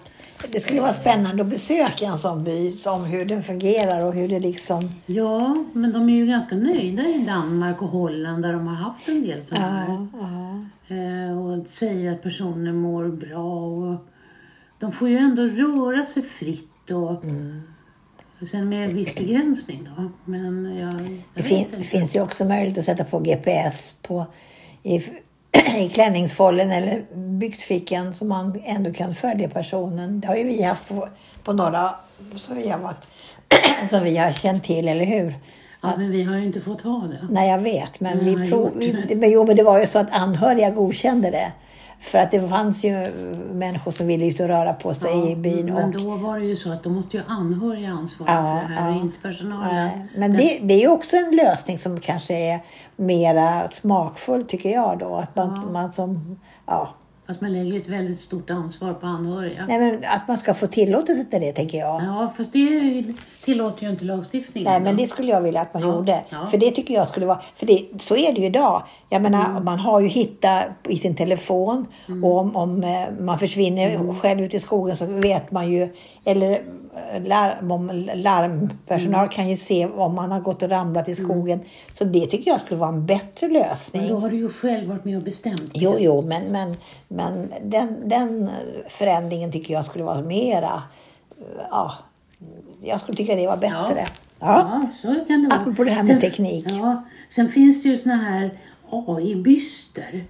Det 0.51 0.59
skulle 0.59 0.81
vara 0.81 0.93
spännande 0.93 1.41
att 1.41 1.49
besöka 1.49 2.05
en 2.05 2.17
sån 2.17 2.43
by, 2.43 2.75
om 2.85 3.05
hur 3.05 3.25
den 3.25 3.43
fungerar 3.43 4.05
och 4.05 4.13
hur 4.13 4.27
det 4.27 4.39
liksom... 4.39 4.91
Ja, 5.05 5.65
men 5.73 5.93
de 5.93 6.09
är 6.09 6.13
ju 6.13 6.25
ganska 6.25 6.55
nöjda 6.55 7.03
i 7.07 7.25
Danmark 7.25 7.81
och 7.81 7.87
Holland 7.87 8.43
där 8.43 8.53
de 8.53 8.67
har 8.67 8.75
haft 8.75 9.07
en 9.07 9.21
del 9.21 9.45
sådana 9.45 9.69
här. 9.69 10.07
ja. 10.13 10.65
Eh, 10.95 11.39
och 11.39 11.67
säger 11.67 12.11
att 12.11 12.23
personer 12.23 12.73
mår 12.73 13.07
bra. 13.07 13.65
Och 13.65 14.07
de 14.79 14.91
får 14.91 15.09
ju 15.09 15.17
ändå 15.17 15.41
röra 15.41 16.05
sig 16.05 16.23
fritt 16.23 16.91
och, 16.91 17.11
och 18.41 18.47
sen 18.47 18.69
med 18.69 18.93
viss 18.93 19.15
begränsning 19.15 19.89
då. 19.95 20.11
Men 20.25 20.77
jag, 20.77 20.93
jag 20.93 21.19
Det, 21.33 21.43
fin, 21.43 21.83
finns 21.83 22.15
ju 22.15 22.21
också 22.21 22.45
möjlighet 22.45 22.77
att 22.77 22.85
sätta 22.85 23.03
på 23.03 23.19
GPS 23.19 23.93
på, 24.01 24.25
i, 24.83 24.95
i 25.77 25.89
klänningsfållen 25.89 26.71
eller 26.71 27.05
byxfickan 27.15 28.13
så 28.13 28.25
man 28.25 28.61
ändå 28.65 28.93
kan 28.93 29.15
följa 29.15 29.49
personen. 29.49 30.19
Det 30.19 30.27
har 30.27 30.35
ju 30.35 30.43
vi 30.43 30.63
haft 30.63 30.87
på, 30.89 31.09
på 31.43 31.53
några 31.53 31.89
som 32.35 32.55
vi, 32.55 32.69
har 32.69 32.79
varit, 32.79 33.07
som 33.89 34.03
vi 34.03 34.17
har 34.17 34.31
känt 34.31 34.63
till, 34.63 34.87
eller 34.87 35.05
hur? 35.05 35.35
Ja, 35.81 35.93
men 35.97 36.11
vi 36.11 36.23
har 36.23 36.37
ju 36.37 36.45
inte 36.45 36.61
fått 36.61 36.81
ha 36.81 36.99
det. 36.99 37.27
Nej, 37.29 37.49
jag 37.49 37.59
vet. 37.59 37.99
Men, 37.99 38.25
Vi 38.25 38.49
prov, 38.49 38.71
men, 39.15 39.31
jo, 39.31 39.45
men 39.45 39.55
det 39.55 39.63
var 39.63 39.79
ju 39.79 39.87
så 39.87 39.99
att 39.99 40.11
anhöriga 40.11 40.69
godkände 40.69 41.31
det. 41.31 41.51
För 42.01 42.17
att 42.19 42.31
det 42.31 42.47
fanns 42.49 42.83
ju 42.83 42.91
människor 43.53 43.91
som 43.91 44.07
ville 44.07 44.25
ut 44.25 44.39
och 44.39 44.47
röra 44.47 44.73
på 44.73 44.93
sig 44.93 45.31
i 45.31 45.35
byn. 45.35 45.65
men 45.65 45.83
och, 45.83 45.91
då 45.91 46.15
var 46.15 46.39
det 46.39 46.45
ju 46.45 46.55
så 46.55 46.71
att 46.71 46.83
då 46.83 46.89
måste 46.89 47.17
ju 47.17 47.23
anhöriga 47.27 47.89
ansvara 47.91 48.31
Ja, 48.31 48.41
för 48.61 48.67
det 48.69 48.73
här 48.79 48.89
ja. 48.89 48.95
och 48.95 49.01
inte 49.01 49.19
personalen. 49.21 49.89
Men 50.15 50.31
det, 50.33 50.59
det 50.61 50.73
är 50.73 50.79
ju 50.79 50.87
också 50.87 51.15
en 51.17 51.35
lösning 51.35 51.77
som 51.77 51.99
kanske 51.99 52.33
är 52.33 52.59
mera 52.95 53.67
smakfull 53.73 54.43
tycker 54.43 54.69
jag 54.69 54.97
då. 54.99 55.15
Att 55.15 55.35
man, 55.35 55.61
Ja. 55.65 55.71
man 55.71 55.91
som, 55.93 56.39
ja, 56.65 56.89
Fast 57.29 57.41
man 57.41 57.53
lägger 57.53 57.77
ett 57.79 57.87
väldigt 57.87 58.19
stort 58.19 58.49
ansvar 58.49 58.93
på 58.93 59.07
anhöriga. 59.07 59.65
nej, 59.67 59.79
men 59.79 60.03
att 60.03 60.27
man 60.27 60.37
ska 60.37 60.53
få 60.53 60.67
tillåtelse 60.67 61.25
till 61.25 61.41
det 61.41 61.51
tänker 61.51 61.77
jag. 61.77 62.01
Ja, 62.03 62.33
fast 62.37 62.53
det 62.53 63.03
tillåter 63.45 63.83
ju 63.83 63.89
inte 63.89 64.05
lagstiftningen. 64.05 64.71
Nej, 64.71 64.81
men 64.81 64.97
det 64.97 65.07
skulle 65.07 65.31
jag 65.31 65.41
vilja 65.41 65.61
att 65.61 65.73
man 65.73 65.83
Ja, 65.83 65.95
gjorde. 65.95 66.19
ja. 66.29 66.47
För 66.51 66.57
det 66.57 66.71
tycker 66.71 66.93
jag 66.93 67.07
skulle 67.07 67.25
vara... 67.25 67.39
För 67.55 67.65
det, 67.65 67.85
så 68.01 68.15
är 68.15 68.33
det 68.33 68.39
ju 68.41 68.45
idag. 68.45 68.83
Jag 69.09 69.21
menar, 69.21 69.45
Mm. 69.49 69.65
man 69.65 69.79
har 69.79 69.99
ju 69.99 70.07
hittat 70.07 70.65
i 70.89 70.97
sin 70.97 71.15
telefon 71.15 71.85
och 72.23 72.37
om, 72.37 72.55
om 72.55 72.83
eh, 72.83 72.89
man 73.19 73.39
försvinner 73.39 73.95
Mm. 73.95 74.15
själv 74.15 74.41
ut 74.41 74.53
i 74.53 74.59
skogen 74.59 74.97
så 74.97 75.05
vet 75.05 75.51
man 75.51 75.71
ju... 75.71 75.89
Eller 76.25 76.51
eh, 76.51 77.23
larm, 77.27 77.71
om 77.71 78.07
larmpersonal 78.15 79.19
Mm. 79.19 79.29
kan 79.29 79.49
ju 79.49 79.57
se 79.57 79.85
om 79.87 80.15
man 80.15 80.31
har 80.31 80.39
gått 80.39 80.63
och 80.63 80.69
ramlat 80.69 81.09
i 81.09 81.15
skogen. 81.15 81.59
Så 81.93 82.03
det 82.03 82.25
tycker 82.27 82.51
jag 82.51 82.59
skulle 82.59 82.79
vara 82.79 82.89
en 82.89 83.05
bättre 83.05 83.47
lösning. 83.47 84.01
Men 84.01 84.11
då 84.11 84.19
har 84.19 84.29
du 84.29 84.37
ju 84.37 84.49
själv 84.49 84.89
varit 84.89 85.05
med 85.05 85.17
och 85.17 85.23
bestämt. 85.23 85.71
Jo, 85.73 85.95
jo, 85.99 86.21
men, 86.21 86.43
men, 86.43 86.75
men 87.19 87.53
den, 87.69 88.09
den 88.09 88.49
förändringen 88.87 89.51
tycker 89.51 89.73
jag 89.73 89.85
skulle 89.85 90.03
vara 90.03 90.21
mera... 90.21 90.83
Ja, 91.69 91.93
jag 92.81 92.99
skulle 92.99 93.17
tycka 93.17 93.35
det 93.35 93.47
var 93.47 93.57
bättre. 93.57 93.99
Ja. 93.99 94.09
Ja, 94.39 94.89
så 94.91 95.25
kan 95.27 95.41
det 95.41 95.49
vara. 95.49 95.59
Apropå 95.59 95.83
det 95.83 95.91
här 95.91 96.03
med 96.03 96.21
teknik. 96.21 96.65
Ja, 96.69 97.03
sen 97.29 97.49
finns 97.49 97.83
det 97.83 97.89
ju 97.89 97.97
såna 97.97 98.15
här 98.15 98.59
AI-byster. 98.89 100.23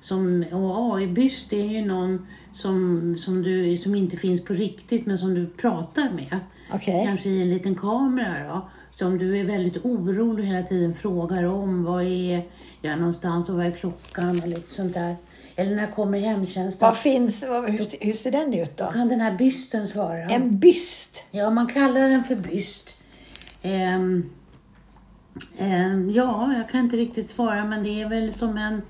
Som, 0.00 0.44
och 0.52 0.94
AI-byst 0.94 1.52
är 1.52 1.64
ju 1.64 1.84
någon 1.84 2.26
som, 2.54 3.16
som, 3.18 3.42
du, 3.42 3.76
som 3.76 3.94
inte 3.94 4.16
finns 4.16 4.44
på 4.44 4.52
riktigt 4.52 5.06
men 5.06 5.18
som 5.18 5.34
du 5.34 5.46
pratar 5.46 6.10
med. 6.10 6.38
Okej. 6.74 7.04
Kanske 7.06 7.28
i 7.28 7.42
en 7.42 7.50
liten 7.50 7.74
kamera 7.74 8.48
då. 8.48 8.68
Som 8.94 9.18
du 9.18 9.38
är 9.38 9.44
väldigt 9.44 9.84
orolig 9.84 10.44
hela 10.44 10.62
tiden 10.62 10.94
frågar 10.94 11.44
om. 11.44 11.84
Vad 11.84 12.02
är 12.02 12.42
jag 12.82 12.98
någonstans 12.98 13.48
och 13.48 13.56
vad 13.56 13.66
är 13.66 13.70
klockan 13.70 14.40
och 14.42 14.48
lite 14.48 14.70
sånt 14.70 14.94
där. 14.94 15.16
Eller 15.58 15.76
när 15.76 15.90
kommer 15.90 16.18
hemtjänsten? 16.18 16.86
Vad 16.86 16.96
finns, 16.96 17.42
vad, 17.48 17.70
hur, 17.70 18.06
hur 18.06 18.12
ser 18.12 18.30
den 18.30 18.54
ut 18.54 18.76
då? 18.76 18.86
kan 18.86 19.08
den 19.08 19.20
här 19.20 19.36
bysten 19.36 19.88
svara? 19.88 20.24
En 20.24 20.58
byst? 20.58 21.24
Ja, 21.30 21.50
man 21.50 21.66
kallar 21.66 22.08
den 22.08 22.24
för 22.24 22.36
byst. 22.36 22.94
Ehm, 23.62 24.30
ehm, 25.58 26.10
ja, 26.10 26.54
jag 26.56 26.68
kan 26.68 26.80
inte 26.80 26.96
riktigt 26.96 27.28
svara, 27.28 27.64
men 27.64 27.82
det 27.82 28.02
är 28.02 28.08
väl 28.08 28.32
som 28.32 28.56
en, 28.56 28.82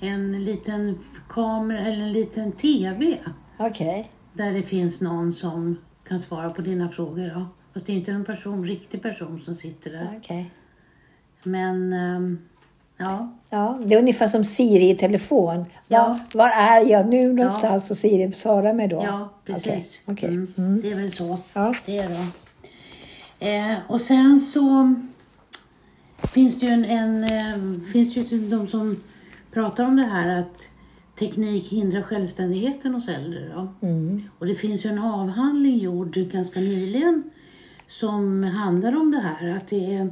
en 0.00 0.44
liten 0.44 0.98
kamera 1.28 1.80
eller 1.80 2.02
en 2.02 2.12
liten 2.12 2.52
TV 2.52 3.18
Okej. 3.58 4.10
där 4.32 4.52
det 4.52 4.62
finns 4.62 5.00
någon 5.00 5.34
som 5.34 5.78
kan 6.08 6.20
svara 6.20 6.50
på 6.50 6.62
dina 6.62 6.88
frågor. 6.88 7.26
Ja. 7.26 7.48
Fast 7.72 7.86
det 7.86 7.92
är 7.92 7.96
inte 7.96 8.12
en 8.12 8.24
person, 8.24 8.64
riktig 8.64 9.02
person 9.02 9.42
som 9.44 9.56
sitter 9.56 9.90
där. 9.90 10.14
Okej. 10.18 10.50
Men 11.42 11.92
ehm, 11.92 12.38
ja, 12.96 13.32
Ja, 13.50 13.78
det 13.84 13.94
är 13.94 13.98
ungefär 13.98 14.28
som 14.28 14.44
Siri 14.44 14.90
i 14.90 14.94
telefon. 14.94 15.64
Ja. 15.88 16.18
Var, 16.34 16.48
är 16.48 16.90
jag 16.90 17.08
nu 17.08 17.32
någonstans? 17.32 17.90
Och 17.90 17.96
Siri 17.96 18.32
svarar 18.32 18.72
mig 18.74 18.88
då. 18.88 19.02
ja 19.04 19.28
precis. 19.44 20.02
Okej. 20.06 20.26
okej. 20.26 20.28
Mm, 20.28 20.54
Mm. 20.56 20.80
Det 20.82 20.90
är 20.90 20.94
väl 20.94 21.12
så. 21.12 21.38
Ja. 21.52 21.74
Det 21.86 21.98
är 21.98 22.08
det. 22.08 22.26
Eh, 23.56 23.76
och 23.88 24.00
sen 24.00 24.40
så 24.40 24.94
finns 26.32 26.60
det 26.60 26.66
ju 26.66 26.72
en, 26.72 26.84
en 26.84 27.24
eh, 27.24 27.90
finns 27.92 28.16
ju 28.16 28.48
de 28.48 28.68
som 28.68 29.02
pratar 29.52 29.84
om 29.84 29.96
det 29.96 30.02
här 30.02 30.40
att 30.40 30.70
teknik 31.18 31.72
hindrar 31.72 32.02
självständigheten 32.02 32.94
hos 32.94 33.08
äldre. 33.08 33.48
Då. 33.54 33.86
Mm. 33.86 34.22
Och 34.38 34.46
det 34.46 34.54
finns 34.54 34.84
ju 34.86 34.90
en 34.90 34.98
avhandling 34.98 35.78
gjord 35.78 36.14
ganska 36.14 36.60
nyligen 36.60 37.22
som 37.88 38.44
handlar 38.44 38.96
om 38.96 39.10
det 39.10 39.20
här. 39.20 39.56
Att 39.56 39.68
det 39.68 39.94
är, 39.94 40.10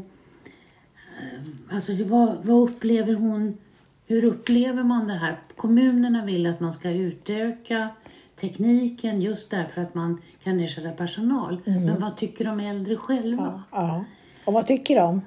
alltså 1.73 1.93
hur- 1.93 2.05
vad, 2.05 2.45
vad 2.45 2.71
upplever 2.71 3.15
hon, 3.15 3.59
hur 4.07 4.25
upplever 4.25 4.83
man 4.83 5.07
det 5.09 5.15
här? 5.15 5.37
Kommunerna 5.57 6.25
vill 6.25 6.47
att 6.47 6.61
man 6.61 6.73
ska 6.73 6.91
utöka 6.91 7.89
tekniken 8.37 9.23
just 9.23 9.51
därför 9.51 9.83
att 9.83 9.95
man 9.95 10.23
kan 10.43 10.61
ersätta 10.61 10.91
personal. 10.91 11.61
Men 11.65 12.01
vad 12.01 12.17
tycker 12.17 12.45
de 12.45 12.61
äldre 12.61 12.97
själva? 12.97 13.63
Ja. 13.71 13.79
ja. 13.87 14.05
Och 14.45 14.53
vad 14.53 14.67
tycker 14.67 14.97
de? 14.97 15.21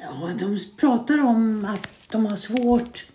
Ja, 0.00 0.30
de 0.38 0.58
pratar 0.76 1.24
om 1.24 1.64
att 1.64 1.88
de 2.12 2.26
har 2.26 2.36
svårt 2.36 3.06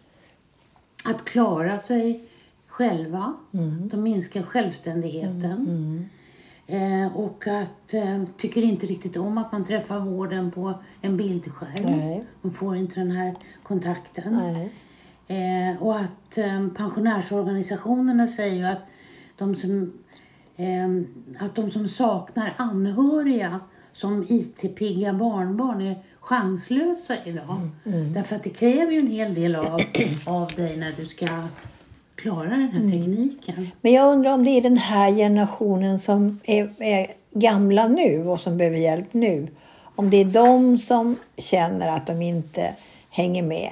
att 1.03 1.25
klara 1.25 1.79
sig 1.79 2.23
själva. 2.67 3.33
De 3.91 4.03
minskar 4.03 4.41
självständigheten. 4.43 6.09
Eh, 6.67 7.17
och 7.17 7.47
att 7.47 7.93
eh, 7.93 8.23
tycker 8.37 8.61
inte 8.61 8.85
riktigt 8.85 9.17
om 9.17 9.37
att 9.37 9.51
man 9.51 9.65
träffar 9.65 9.99
vården 9.99 10.51
på 10.51 10.73
en 11.01 11.17
bildskärm. 11.17 11.97
Nej. 11.97 12.23
Man 12.41 12.53
får 12.53 12.77
inte 12.77 12.99
den 12.99 13.11
här 13.11 13.35
kontakten. 13.63 14.39
Eh, 15.27 15.81
och 15.81 15.99
att 15.99 16.37
eh, 16.37 16.67
pensionärsorganisationerna 16.67 18.27
säger 18.27 18.71
att 18.71 18.81
de 19.37 19.55
som, 19.55 19.93
eh, 20.55 21.45
att 21.45 21.55
de 21.55 21.71
som 21.71 21.87
saknar 21.87 22.53
anhöriga 22.57 23.59
som 23.93 24.25
IT-pigga 24.29 25.13
barnbarn 25.13 25.81
är 25.81 26.03
chanslösa 26.19 27.13
idag. 27.25 27.57
Därför 28.13 28.35
att 28.35 28.43
det 28.43 28.49
kräver 28.49 28.91
ju 28.91 28.99
en 28.99 29.07
hel 29.07 29.33
del 29.33 29.55
av, 29.55 29.81
av 30.25 30.51
dig 30.55 30.77
när 30.77 30.93
du 30.97 31.05
ska 31.05 31.27
klara 32.15 32.49
den 32.49 32.69
här 32.69 32.87
tekniken. 32.87 33.67
Men 33.81 33.93
jag 33.93 34.13
undrar 34.13 34.31
om 34.31 34.43
det 34.43 34.49
är 34.49 34.61
den 34.61 34.77
här 34.77 35.11
generationen 35.11 35.99
som 35.99 36.39
är, 36.43 36.69
är 36.79 37.07
gamla 37.31 37.87
nu 37.87 38.27
och 38.27 38.39
som 38.39 38.57
behöver 38.57 38.77
hjälp 38.77 39.13
nu. 39.13 39.47
Om 39.95 40.09
det 40.09 40.17
är 40.17 40.25
de 40.25 40.77
som 40.77 41.15
känner 41.37 41.87
att 41.87 42.07
de 42.07 42.21
inte 42.21 42.73
hänger 43.09 43.43
med. 43.43 43.71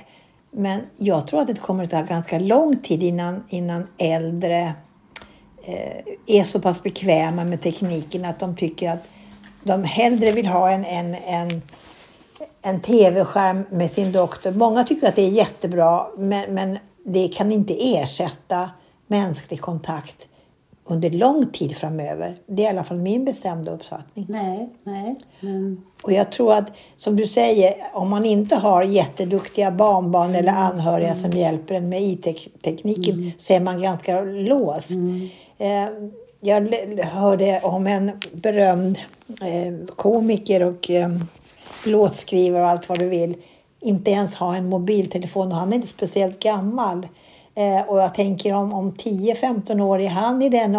Men 0.51 0.81
jag 0.97 1.27
tror 1.27 1.41
att 1.41 1.47
det 1.47 1.61
kommer 1.61 1.83
att 1.83 1.91
ta 1.91 2.01
ganska 2.01 2.39
lång 2.39 2.77
tid 2.77 3.03
innan, 3.03 3.43
innan 3.49 3.87
äldre 3.97 4.73
eh, 5.63 6.03
är 6.25 6.43
så 6.43 6.59
pass 6.59 6.83
bekväma 6.83 7.43
med 7.43 7.61
tekniken 7.61 8.25
att 8.25 8.39
de 8.39 8.55
tycker 8.55 8.89
att 8.89 9.07
de 9.63 9.83
hellre 9.83 10.31
vill 10.31 10.47
ha 10.47 10.71
en, 10.71 10.85
en, 10.85 11.15
en, 11.15 11.61
en 12.61 12.81
tv-skärm 12.81 13.65
med 13.69 13.91
sin 13.91 14.11
doktor. 14.11 14.51
Många 14.51 14.83
tycker 14.83 15.07
att 15.07 15.15
det 15.15 15.21
är 15.21 15.31
jättebra 15.31 16.07
men, 16.17 16.53
men 16.53 16.79
det 17.03 17.27
kan 17.27 17.51
inte 17.51 17.73
ersätta 17.95 18.69
mänsklig 19.07 19.61
kontakt 19.61 20.27
under 20.85 21.09
lång 21.09 21.51
tid 21.51 21.75
framöver. 21.75 22.35
Det 22.45 22.61
är 22.61 22.65
i 22.65 22.69
alla 22.69 22.83
fall 22.83 22.97
min 22.97 23.25
bestämda 23.25 23.71
uppfattning. 23.71 24.25
Nej, 24.29 24.69
nej. 24.83 25.15
Men 25.39 25.81
Och 26.03 26.11
jag 26.11 26.31
tror 26.31 26.53
att, 26.53 26.71
som 26.97 27.15
du 27.15 27.27
säger, 27.27 27.73
om 27.93 28.09
man 28.09 28.25
inte 28.25 28.55
har 28.55 28.83
jätteduktiga 28.83 29.71
barnbarn 29.71 30.35
eller 30.35 30.51
anhöriga 30.51 31.15
som 31.15 31.31
hjälper 31.31 31.75
en 31.75 31.89
med 31.89 32.01
IT-tekniken 32.01 33.31
så 33.39 33.53
är 33.53 33.59
man 33.59 33.81
ganska 33.81 34.21
låst. 34.21 34.89
Eh, 35.57 35.89
jag 36.39 36.73
hörde 37.03 37.59
om 37.63 37.87
en 37.87 38.11
berömd 38.31 38.99
eh, 39.27 39.95
komiker 39.95 40.63
och 40.63 40.89
eh, 40.89 41.09
låtskrivare 41.85 42.63
och 42.63 42.69
allt 42.69 42.89
vad 42.89 42.99
du 42.99 43.09
vill. 43.09 43.35
Inte 43.83 44.11
ens 44.11 44.35
ha 44.35 44.55
en 44.55 44.69
mobiltelefon 44.69 45.51
och 45.51 45.57
han 45.57 45.71
är 45.71 45.75
inte 45.75 45.87
speciellt 45.87 46.39
gammal. 46.39 47.07
Eh, 47.55 47.81
och 47.81 47.99
jag 47.99 48.13
tänker 48.13 48.53
om, 48.53 48.73
om 48.73 48.91
10-15 48.91 49.81
år 49.81 49.99
är 49.99 50.09
han 50.09 50.41
i 50.41 50.49
den 50.49 50.77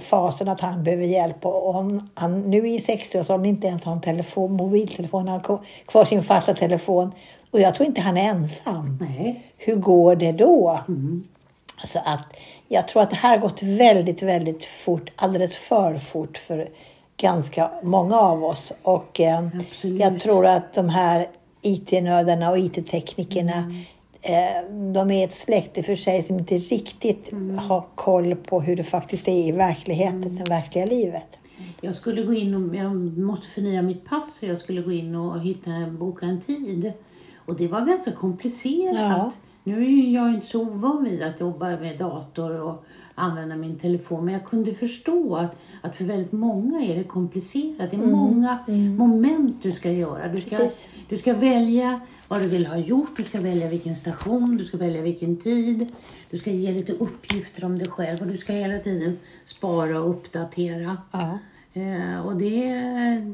fasen 0.00 0.48
att 0.48 0.60
han 0.60 0.84
behöver 0.84 1.04
hjälp. 1.04 1.46
Och 1.46 1.74
om 1.74 2.10
han 2.14 2.40
nu 2.40 2.68
i 2.68 2.78
60-årsåldern 2.78 3.46
inte 3.46 3.66
ens 3.66 3.84
har 3.84 3.92
en 3.92 4.00
telefon, 4.00 4.52
mobiltelefon, 4.52 5.28
han 5.28 5.40
har 5.40 5.60
kvar 5.86 6.04
sin 6.04 6.22
fasta 6.22 6.54
telefon. 6.54 7.12
Och 7.50 7.60
jag 7.60 7.74
tror 7.74 7.86
inte 7.86 8.00
han 8.00 8.16
är 8.16 8.28
ensam. 8.28 8.98
nej. 9.00 9.42
Hur 9.56 9.76
går 9.76 10.16
det 10.16 10.32
då? 10.32 10.80
Så 11.88 11.98
att 11.98 12.20
jag 12.68 12.88
tror 12.88 13.02
att 13.02 13.10
det 13.10 13.16
här 13.16 13.30
har 13.30 13.38
gått 13.38 13.62
väldigt, 13.62 14.22
väldigt 14.22 14.64
fort. 14.64 15.10
Alldeles 15.16 15.56
för 15.56 15.94
fort 15.94 16.38
för 16.38 16.68
ganska 17.16 17.70
många 17.82 18.18
av 18.20 18.44
oss. 18.44 18.72
Och 18.82 19.20
eh, 19.20 19.48
jag 19.82 20.20
tror 20.20 20.46
att 20.46 20.74
de 20.74 20.88
här 20.88 21.26
IT-nördarna 21.62 22.50
och 22.50 22.58
IT-teknikerna 22.58 23.74
eh, 24.22 24.70
de 24.92 25.10
är 25.10 25.24
ett 25.24 25.34
släkte 25.34 25.82
för 25.82 25.96
sig 25.96 26.22
som 26.22 26.38
inte 26.38 26.58
riktigt 26.58 27.30
har 27.58 27.84
koll 27.94 28.34
på 28.34 28.60
hur 28.60 28.76
det 28.76 28.84
faktiskt 28.84 29.28
är 29.28 29.48
i 29.48 29.52
verkligheten, 29.52 30.36
det 30.36 30.50
verkliga 30.50 30.86
livet. 30.86 31.38
Jag 31.80 31.94
skulle 31.94 32.22
gå 32.22 32.34
in 32.34 32.54
och 32.54 32.76
jag 32.76 32.94
måste 33.18 33.46
förnya 33.46 33.82
mitt 33.82 34.04
pass 34.04 34.34
så 34.34 34.46
jag 34.46 34.58
skulle 34.58 34.82
gå 34.82 34.92
in 34.92 35.14
och 35.14 35.40
hitta, 35.40 35.70
boka 35.90 36.26
en 36.26 36.40
tid. 36.40 36.92
Och 37.36 37.56
det 37.56 37.68
var 37.68 37.86
ganska 37.86 38.12
komplicerat. 38.12 38.94
Ja. 38.94 39.32
Nu 39.64 39.84
är 39.84 40.14
jag 40.14 40.34
inte 40.34 40.46
så 40.46 40.60
ovan 40.60 41.04
vid 41.04 41.22
att 41.22 41.40
jobba 41.40 41.66
med 41.66 41.98
dator 41.98 42.60
och 42.60 42.84
använda 43.14 43.56
min 43.56 43.78
telefon. 43.78 44.24
Men 44.24 44.34
jag 44.34 44.44
kunde 44.44 44.74
förstå 44.74 45.36
att, 45.36 45.56
att 45.80 45.96
för 45.96 46.04
väldigt 46.04 46.32
många 46.32 46.80
är 46.80 46.96
det 46.96 47.04
komplicerat. 47.04 47.90
Det 47.90 47.96
är 47.96 48.06
många 48.06 48.58
moment 48.98 49.62
du 49.62 49.72
ska 49.72 49.92
göra. 49.92 50.28
Du 50.28 50.40
ska, 50.40 50.56
Precis. 50.56 50.88
du 51.08 51.18
ska 51.18 51.34
välja 51.34 52.00
vad 52.28 52.40
du 52.40 52.46
vill 52.48 52.66
ha 52.66 52.76
gjort. 52.76 53.16
Du 53.16 53.24
ska 53.24 53.40
välja 53.40 53.68
vilken 53.68 53.96
station. 53.96 54.56
Du 54.56 54.64
ska 54.64 54.76
välja 54.76 55.02
vilken 55.02 55.36
tid. 55.36 55.86
Du 56.30 56.38
ska 56.38 56.50
ge 56.50 56.72
lite 56.72 56.92
uppgifter 56.92 57.64
om 57.64 57.78
dig 57.78 57.88
själv. 57.88 58.20
Och 58.20 58.26
du 58.26 58.36
ska 58.36 58.52
hela 58.52 58.78
tiden 58.78 59.18
spara 59.44 60.00
och 60.00 60.10
uppdatera. 60.10 60.96
Ja. 61.10 61.38
Eh, 61.72 62.26
och 62.26 62.36
det, 62.36 62.60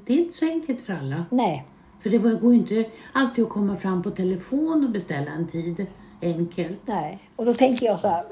det 0.04 0.12
är 0.12 0.18
inte 0.18 0.36
så 0.36 0.46
enkelt 0.46 0.80
för 0.80 0.92
alla. 0.92 1.24
Nej, 1.30 1.66
För 2.00 2.10
det 2.10 2.18
går 2.18 2.52
ju 2.52 2.58
inte 2.58 2.84
alltid 3.12 3.44
att 3.44 3.50
komma 3.50 3.76
fram 3.76 4.02
på 4.02 4.10
telefon 4.10 4.84
och 4.84 4.90
beställa 4.90 5.30
en 5.30 5.46
tid 5.46 5.86
enkelt. 6.22 6.78
Nej, 6.84 7.18
och 7.36 7.44
då 7.44 7.54
tänker 7.54 7.86
jag 7.86 7.98
så 7.98 8.08
här. 8.08 8.24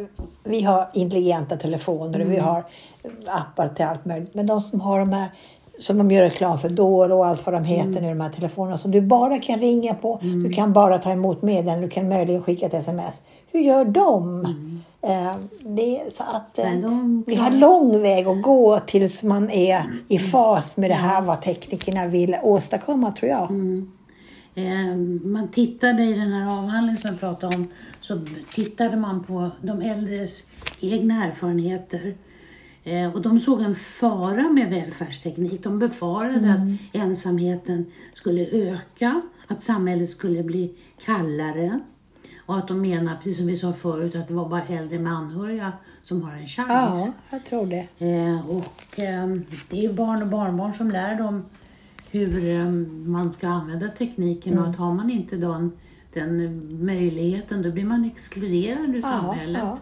Vi 0.45 0.63
har 0.63 0.89
intelligenta 0.95 1.57
telefoner 1.57 2.21
och 2.21 2.33
vi 2.33 2.37
har 2.37 2.65
appar 3.27 3.69
till 3.69 3.85
allt 3.85 4.05
möjligt. 4.05 4.35
Men 4.35 4.47
de 4.47 4.61
som 4.61 4.81
har 4.81 4.99
de 4.99 5.13
här 5.13 5.29
som 5.79 5.99
de 5.99 6.11
gör 6.11 6.23
reklam 6.23 6.59
för, 6.59 6.69
Doro 6.69 7.19
och 7.19 7.27
allt 7.27 7.47
vad 7.47 7.55
de 7.55 7.65
heter 7.65 8.01
nu, 8.01 8.09
de 8.09 8.21
här 8.21 8.31
telefonerna 8.31 8.79
som 8.79 8.91
du 8.91 9.01
bara 9.01 9.39
kan 9.39 9.61
ringa 9.61 9.95
på. 9.95 10.19
Du 10.23 10.53
kan 10.53 10.73
bara 10.73 10.99
ta 10.99 11.11
emot 11.11 11.43
meddelanden, 11.43 11.83
du 11.83 11.89
kan 11.89 12.09
möjligen 12.09 12.43
skicka 12.43 12.67
ett 12.67 12.75
sms. 12.75 13.23
Hur 13.53 13.61
gör 13.61 13.85
de? 13.85 14.45
Eh, 15.03 15.35
det 15.61 16.03
så 16.09 16.23
att 16.23 16.59
eh, 16.59 16.73
de 16.73 17.25
vi 17.27 17.35
har 17.35 17.51
lång 17.51 18.03
väg 18.03 18.27
att 18.27 18.43
gå 18.43 18.79
tills 18.79 19.23
man 19.23 19.51
är 19.51 19.83
i 20.09 20.19
fas 20.19 20.77
med 20.77 20.91
det 20.91 20.95
här 20.95 21.21
vad 21.21 21.43
teknikerna 21.43 22.07
vill 22.07 22.37
åstadkomma 22.43 23.13
tror 23.13 23.31
jag. 23.31 23.43
Eh, 23.43 23.83
man 25.25 25.49
tittade 25.49 26.05
i 26.05 26.13
den 26.13 26.33
här 26.33 26.59
avhandlingen 26.59 27.01
som 27.01 27.11
jag 27.11 27.21
pratade 27.21 27.57
om, 27.57 27.69
så 28.01 28.27
tittade 28.55 28.97
man 28.97 29.25
på 29.25 29.51
de 29.63 29.83
äldres 29.83 30.47
egna 30.81 31.27
erfarenheter. 31.27 32.15
Eh, 32.85 33.15
och 33.15 33.23
de 33.23 33.41
såg 33.41 33.61
en 33.61 33.75
fara 33.75 34.49
med 34.49 34.71
välfärdsteknik. 34.71 35.63
De 35.63 35.79
befarade 35.79 36.53
att 36.53 36.97
ensamheten 37.03 37.87
skulle 38.13 38.47
öka, 38.47 39.23
att 39.47 39.63
samhället 39.63 40.11
skulle 40.11 40.43
bli 40.43 40.75
kallare. 41.05 41.81
Och 42.47 42.59
att 42.59 42.69
de 42.69 42.81
menar, 42.81 43.17
precis 43.17 43.37
som 43.37 43.47
vi 43.47 43.57
sa 43.57 43.73
förut, 43.73 44.17
att 44.17 44.29
det 44.29 44.35
var 44.35 44.49
bara 44.49 44.63
äldre 44.63 44.99
med 44.99 45.13
anhöriga 45.13 45.73
som 46.03 46.23
har 46.23 46.33
en 46.33 46.47
chans. 46.47 46.69
Ja, 46.71 47.13
jag 47.31 47.45
tror 47.45 47.67
det. 47.67 47.89
Eh, 47.99 48.51
och 48.51 49.01
det 49.69 49.85
är 49.85 49.93
barn 49.93 50.23
och 50.23 50.29
barnbarn 50.29 50.75
som 50.75 50.91
lär 50.91 51.15
dem 51.15 51.45
hur 52.19 52.49
eh, 52.61 52.65
man 53.11 53.33
ska 53.33 53.49
använda 53.49 53.89
tekniken 53.89 54.53
Mm. 54.53 54.65
och 54.65 54.71
att 54.71 54.77
har 54.77 54.95
man 54.95 55.11
inte 55.11 55.37
den, 55.37 55.73
den 56.15 56.61
möjligheten 56.87 57.63
då 57.63 57.71
blir 57.71 57.85
man 57.85 58.05
exkluderad 58.05 58.89
ur 58.95 59.01
Ja, 59.03 59.09
samhället. 59.09 59.63
ja. 59.65 59.79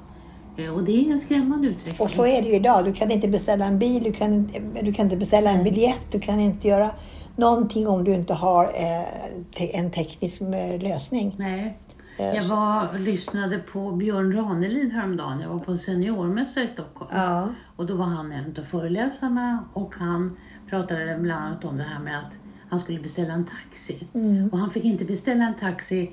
Eh, 0.65 0.75
och 0.75 0.85
det 0.85 1.07
är 1.09 1.13
en 1.13 1.21
skrämmande 1.21 1.69
utveckling. 1.69 1.97
Och 2.07 2.11
så 2.11 2.27
är 2.27 2.43
det 2.43 2.49
ju 2.49 2.55
idag. 2.55 2.85
Du 2.85 2.93
kan 2.93 3.11
inte 3.11 3.29
beställa 3.29 3.65
en 3.65 3.79
bil, 3.79 4.03
du 4.03 4.13
kan, 4.13 4.35
inte- 4.35 4.61
du 4.83 4.93
kan 4.93 5.07
inte 5.07 5.17
beställa 5.17 5.51
en 5.51 5.65
biljett, 5.65 6.07
du 6.13 6.21
kan 6.21 6.41
inte 6.41 6.69
göra 6.69 6.91
någonting 7.37 7.89
om 7.89 8.05
du 8.05 8.15
inte 8.15 8.35
har 8.35 8.65
eh, 8.65 9.79
en 9.81 9.91
teknisk 9.91 10.41
lösning. 10.81 11.35
Nej. 11.39 11.79
Jag 12.19 12.45
var 12.45 12.99
lyssnade 12.99 13.59
på 13.59 13.91
Björn 13.93 14.33
Ranelid 14.33 14.93
häromdagen. 14.93 15.41
Jag 15.41 15.49
var 15.49 15.59
på 15.59 15.71
en 15.73 15.79
seniormässa 15.79 16.63
i 16.63 16.69
Stockholm. 16.69 17.11
Ja. 17.15 17.49
Och 17.77 17.87
då 17.87 17.95
var 17.97 18.05
han 18.05 18.33
en 18.33 18.55
av 18.59 18.63
föreläsarna 18.63 19.65
och 19.73 19.95
han 19.95 20.37
pratade 20.69 21.19
bland 21.21 21.45
annat 21.45 21.65
om 21.65 21.77
det 21.77 21.85
här 21.85 21.99
med 21.99 22.19
att 22.19 22.33
han 22.69 22.79
skulle 22.79 23.01
beställa 23.01 23.33
en 23.35 23.45
taxi. 23.45 24.07
Och 24.53 24.59
han 24.59 24.71
fick 24.71 24.85
inte 24.85 25.05
beställa 25.05 25.45
en 25.47 25.55
taxi 25.55 26.11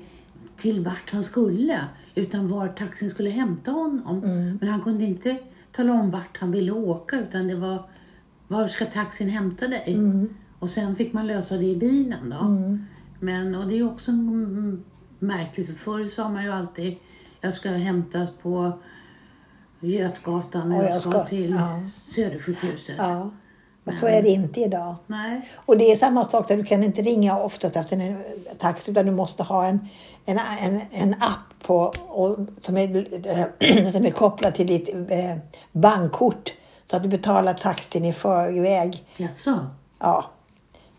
till 0.56 0.84
vart 0.84 1.10
han 1.10 1.22
skulle 1.22 1.80
utan 2.14 2.48
var 2.48 2.68
taxin 2.68 3.10
skulle 3.10 3.30
hämta 3.30 3.70
honom. 3.70 4.20
Men 4.60 4.68
han 4.68 4.80
kunde 4.80 5.04
inte 5.04 5.38
tala 5.72 5.92
om 5.92 6.10
vart 6.10 6.38
han 6.38 6.50
ville 6.50 6.72
åka 6.72 7.20
utan 7.20 7.48
det 7.48 7.54
var 7.54 7.82
var 8.48 8.68
ska 8.68 8.84
taxin 8.86 9.28
hämta 9.28 9.68
dig? 9.68 9.98
Och 10.58 10.70
sen 10.70 10.96
fick 10.96 11.12
man 11.12 11.26
lösa 11.26 11.56
det 11.56 11.64
i 11.64 11.76
bilen 11.76 12.30
då. 12.30 12.44
Men, 13.20 13.54
och 13.54 13.68
det 13.68 13.78
är 13.78 13.86
också 13.86 14.10
mm, 14.10 14.84
märkligt 15.18 15.66
för 15.66 15.74
förr 15.74 16.04
sa 16.04 16.28
man 16.28 16.44
ju 16.44 16.50
alltid 16.52 16.96
jag 17.40 17.54
ska 17.56 17.70
hämtas 17.70 18.30
på 18.42 18.78
Götgatan 19.80 20.72
och 20.72 20.78
Och 20.78 20.84
jag 20.84 20.94
jag 20.94 21.00
ska, 21.02 21.10
ska- 21.10 21.24
till 21.24 21.50
ja. 21.50 21.80
Södersjukhuset. 22.10 22.96
Ja. 22.98 23.30
Och 23.84 23.94
så 23.94 24.06
är 24.06 24.22
det 24.22 24.28
inte 24.28 24.60
idag. 24.60 24.94
Nej. 25.06 25.48
Och 25.54 25.78
det 25.78 25.92
är 25.92 25.96
samma 25.96 26.24
sak 26.24 26.48
där 26.48 26.56
du 26.56 26.64
kan 26.64 26.82
inte 26.82 27.02
ringa 27.02 27.38
oftast 27.38 27.76
efter 27.76 28.00
en 28.00 28.24
taxi 28.58 28.90
utan 28.90 29.06
du 29.06 29.12
måste 29.12 29.42
ha 29.42 29.66
en, 29.66 29.88
en, 30.24 30.38
en, 30.60 30.80
en 30.90 31.14
app 31.14 31.66
på, 31.66 31.92
och, 32.08 32.38
som, 32.62 32.76
är, 32.76 33.90
som 33.92 34.06
är 34.06 34.10
kopplad 34.10 34.54
till 34.54 34.66
ditt 34.66 34.94
eh, 34.94 35.36
bankkort. 35.72 36.52
Så 36.90 36.96
att 36.96 37.02
du 37.02 37.08
betalar 37.08 37.54
taxin 37.54 38.04
i 38.04 38.12
förväg. 38.12 39.04
Jaså? 39.16 39.66
Ja, 39.98 40.24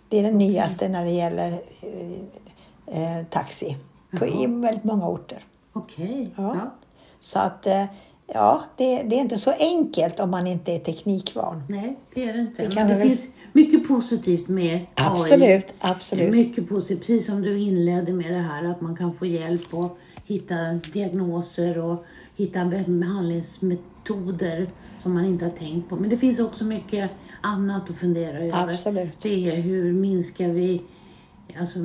det 0.10 0.20
är 0.20 0.24
det 0.24 0.32
nyaste 0.32 0.90
när 0.90 1.06
det 1.06 1.12
gäller 1.12 1.62
eh, 1.82 3.20
eh, 3.20 3.26
taxi 3.26 3.78
på 4.20 4.26
i 4.26 4.46
väldigt 4.48 4.84
många 4.84 5.08
orter. 5.08 5.46
Okej. 5.74 6.34
Ja. 6.38 6.56
Ja. 6.56 6.72
Så 7.20 7.40
att 7.40 7.68
eh, 7.68 7.86
ja, 8.34 8.64
det, 8.78 9.04
det 9.04 9.16
är 9.16 9.20
inte 9.20 9.38
så 9.38 9.52
enkelt 9.52 10.20
om 10.20 10.32
man 10.32 10.48
inte 10.48 10.72
är 10.72 10.80
teknikvan. 10.80 11.64
Nej, 11.70 12.00
det 12.14 12.24
är 12.24 12.34
det 12.34 12.40
inte. 12.40 12.68
Det 12.68 12.76
det 12.76 12.84
väl- 12.84 13.02
finns 13.10 13.30
mycket 13.54 13.88
positivt 13.88 14.48
med 14.48 14.76
AI. 14.76 14.86
Absolut, 14.96 15.74
absolut. 15.80 16.32
mycket 16.32 16.70
positivt, 16.70 17.00
precis 17.00 17.26
som 17.26 17.42
du 17.42 17.60
inledde 17.60 18.14
med 18.14 18.32
det 18.34 18.40
här 18.40 18.64
att 18.64 18.82
man 18.82 18.96
kan 18.96 19.16
få 19.16 19.26
hjälp 19.26 19.74
och 19.74 19.98
hitta 20.26 20.56
diagnoser 20.94 21.78
och 21.78 22.06
hitta 22.36 22.66
behandlingsmetoder 22.66 24.70
som 25.04 25.14
man 25.14 25.26
inte 25.26 25.46
har 25.46 25.52
tänkt 25.52 25.90
på. 25.90 25.96
Men 25.96 26.10
det 26.10 26.18
finns 26.18 26.40
också 26.40 26.64
mycket 26.64 27.12
annat 27.42 27.90
att 27.90 27.98
fundera 27.98 28.38
över. 28.38 28.74
Absolut. 28.74 29.22
Det 29.22 29.50
är 29.50 29.62
hur 29.62 29.94
minskar 29.94 30.50
vi, 30.50 30.82
alltså 31.60 31.80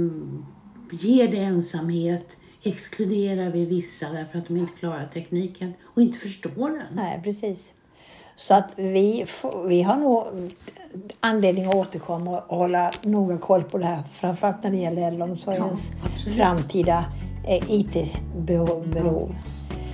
ger 0.91 1.29
det 1.29 1.39
ensamhet? 1.39 2.37
Exkluderar 2.63 3.51
vi 3.51 3.65
vissa 3.65 4.07
därför 4.13 4.39
att 4.39 4.49
de 4.49 4.57
inte 4.57 4.73
klarar 4.79 5.07
tekniken 5.15 5.75
och 5.85 6.03
inte 6.03 6.19
förstår 6.19 6.69
den? 6.71 6.83
Nej, 6.93 7.21
precis. 7.25 7.73
Så 8.37 8.55
att 8.55 8.69
vi, 8.77 9.25
får- 9.29 9.67
vi 9.69 9.83
har 9.83 9.97
nog 9.97 10.25
anledning 11.21 11.65
att 11.67 11.75
återkomma 11.75 12.39
och 12.41 12.57
hålla 12.57 12.93
noga 13.03 13.39
koll 13.39 13.63
på 13.65 13.79
det 13.79 13.85
här. 13.85 14.03
Framförallt 14.13 14.63
när 14.65 14.71
det 14.71 14.77
gäller 14.77 15.03
äldreomsorgens 15.03 15.91
Ja, 16.03 16.09
absolut. 16.15 16.37
framtida 16.39 17.05
eh, 17.49 17.71
IT-behov. 17.71 19.35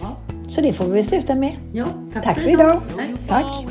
Ja, 0.01 0.17
Så 0.51 0.61
det 0.61 0.73
får 0.73 0.85
vi 0.85 0.91
väl 0.91 1.05
sluta 1.05 1.35
med. 1.35 1.57
ja 1.73 1.87
tack, 2.13 2.25
Tack 2.25 2.41
för 2.41 2.49
idag. 2.51 2.81
Hej. 2.99 3.15
Tack. 3.29 3.65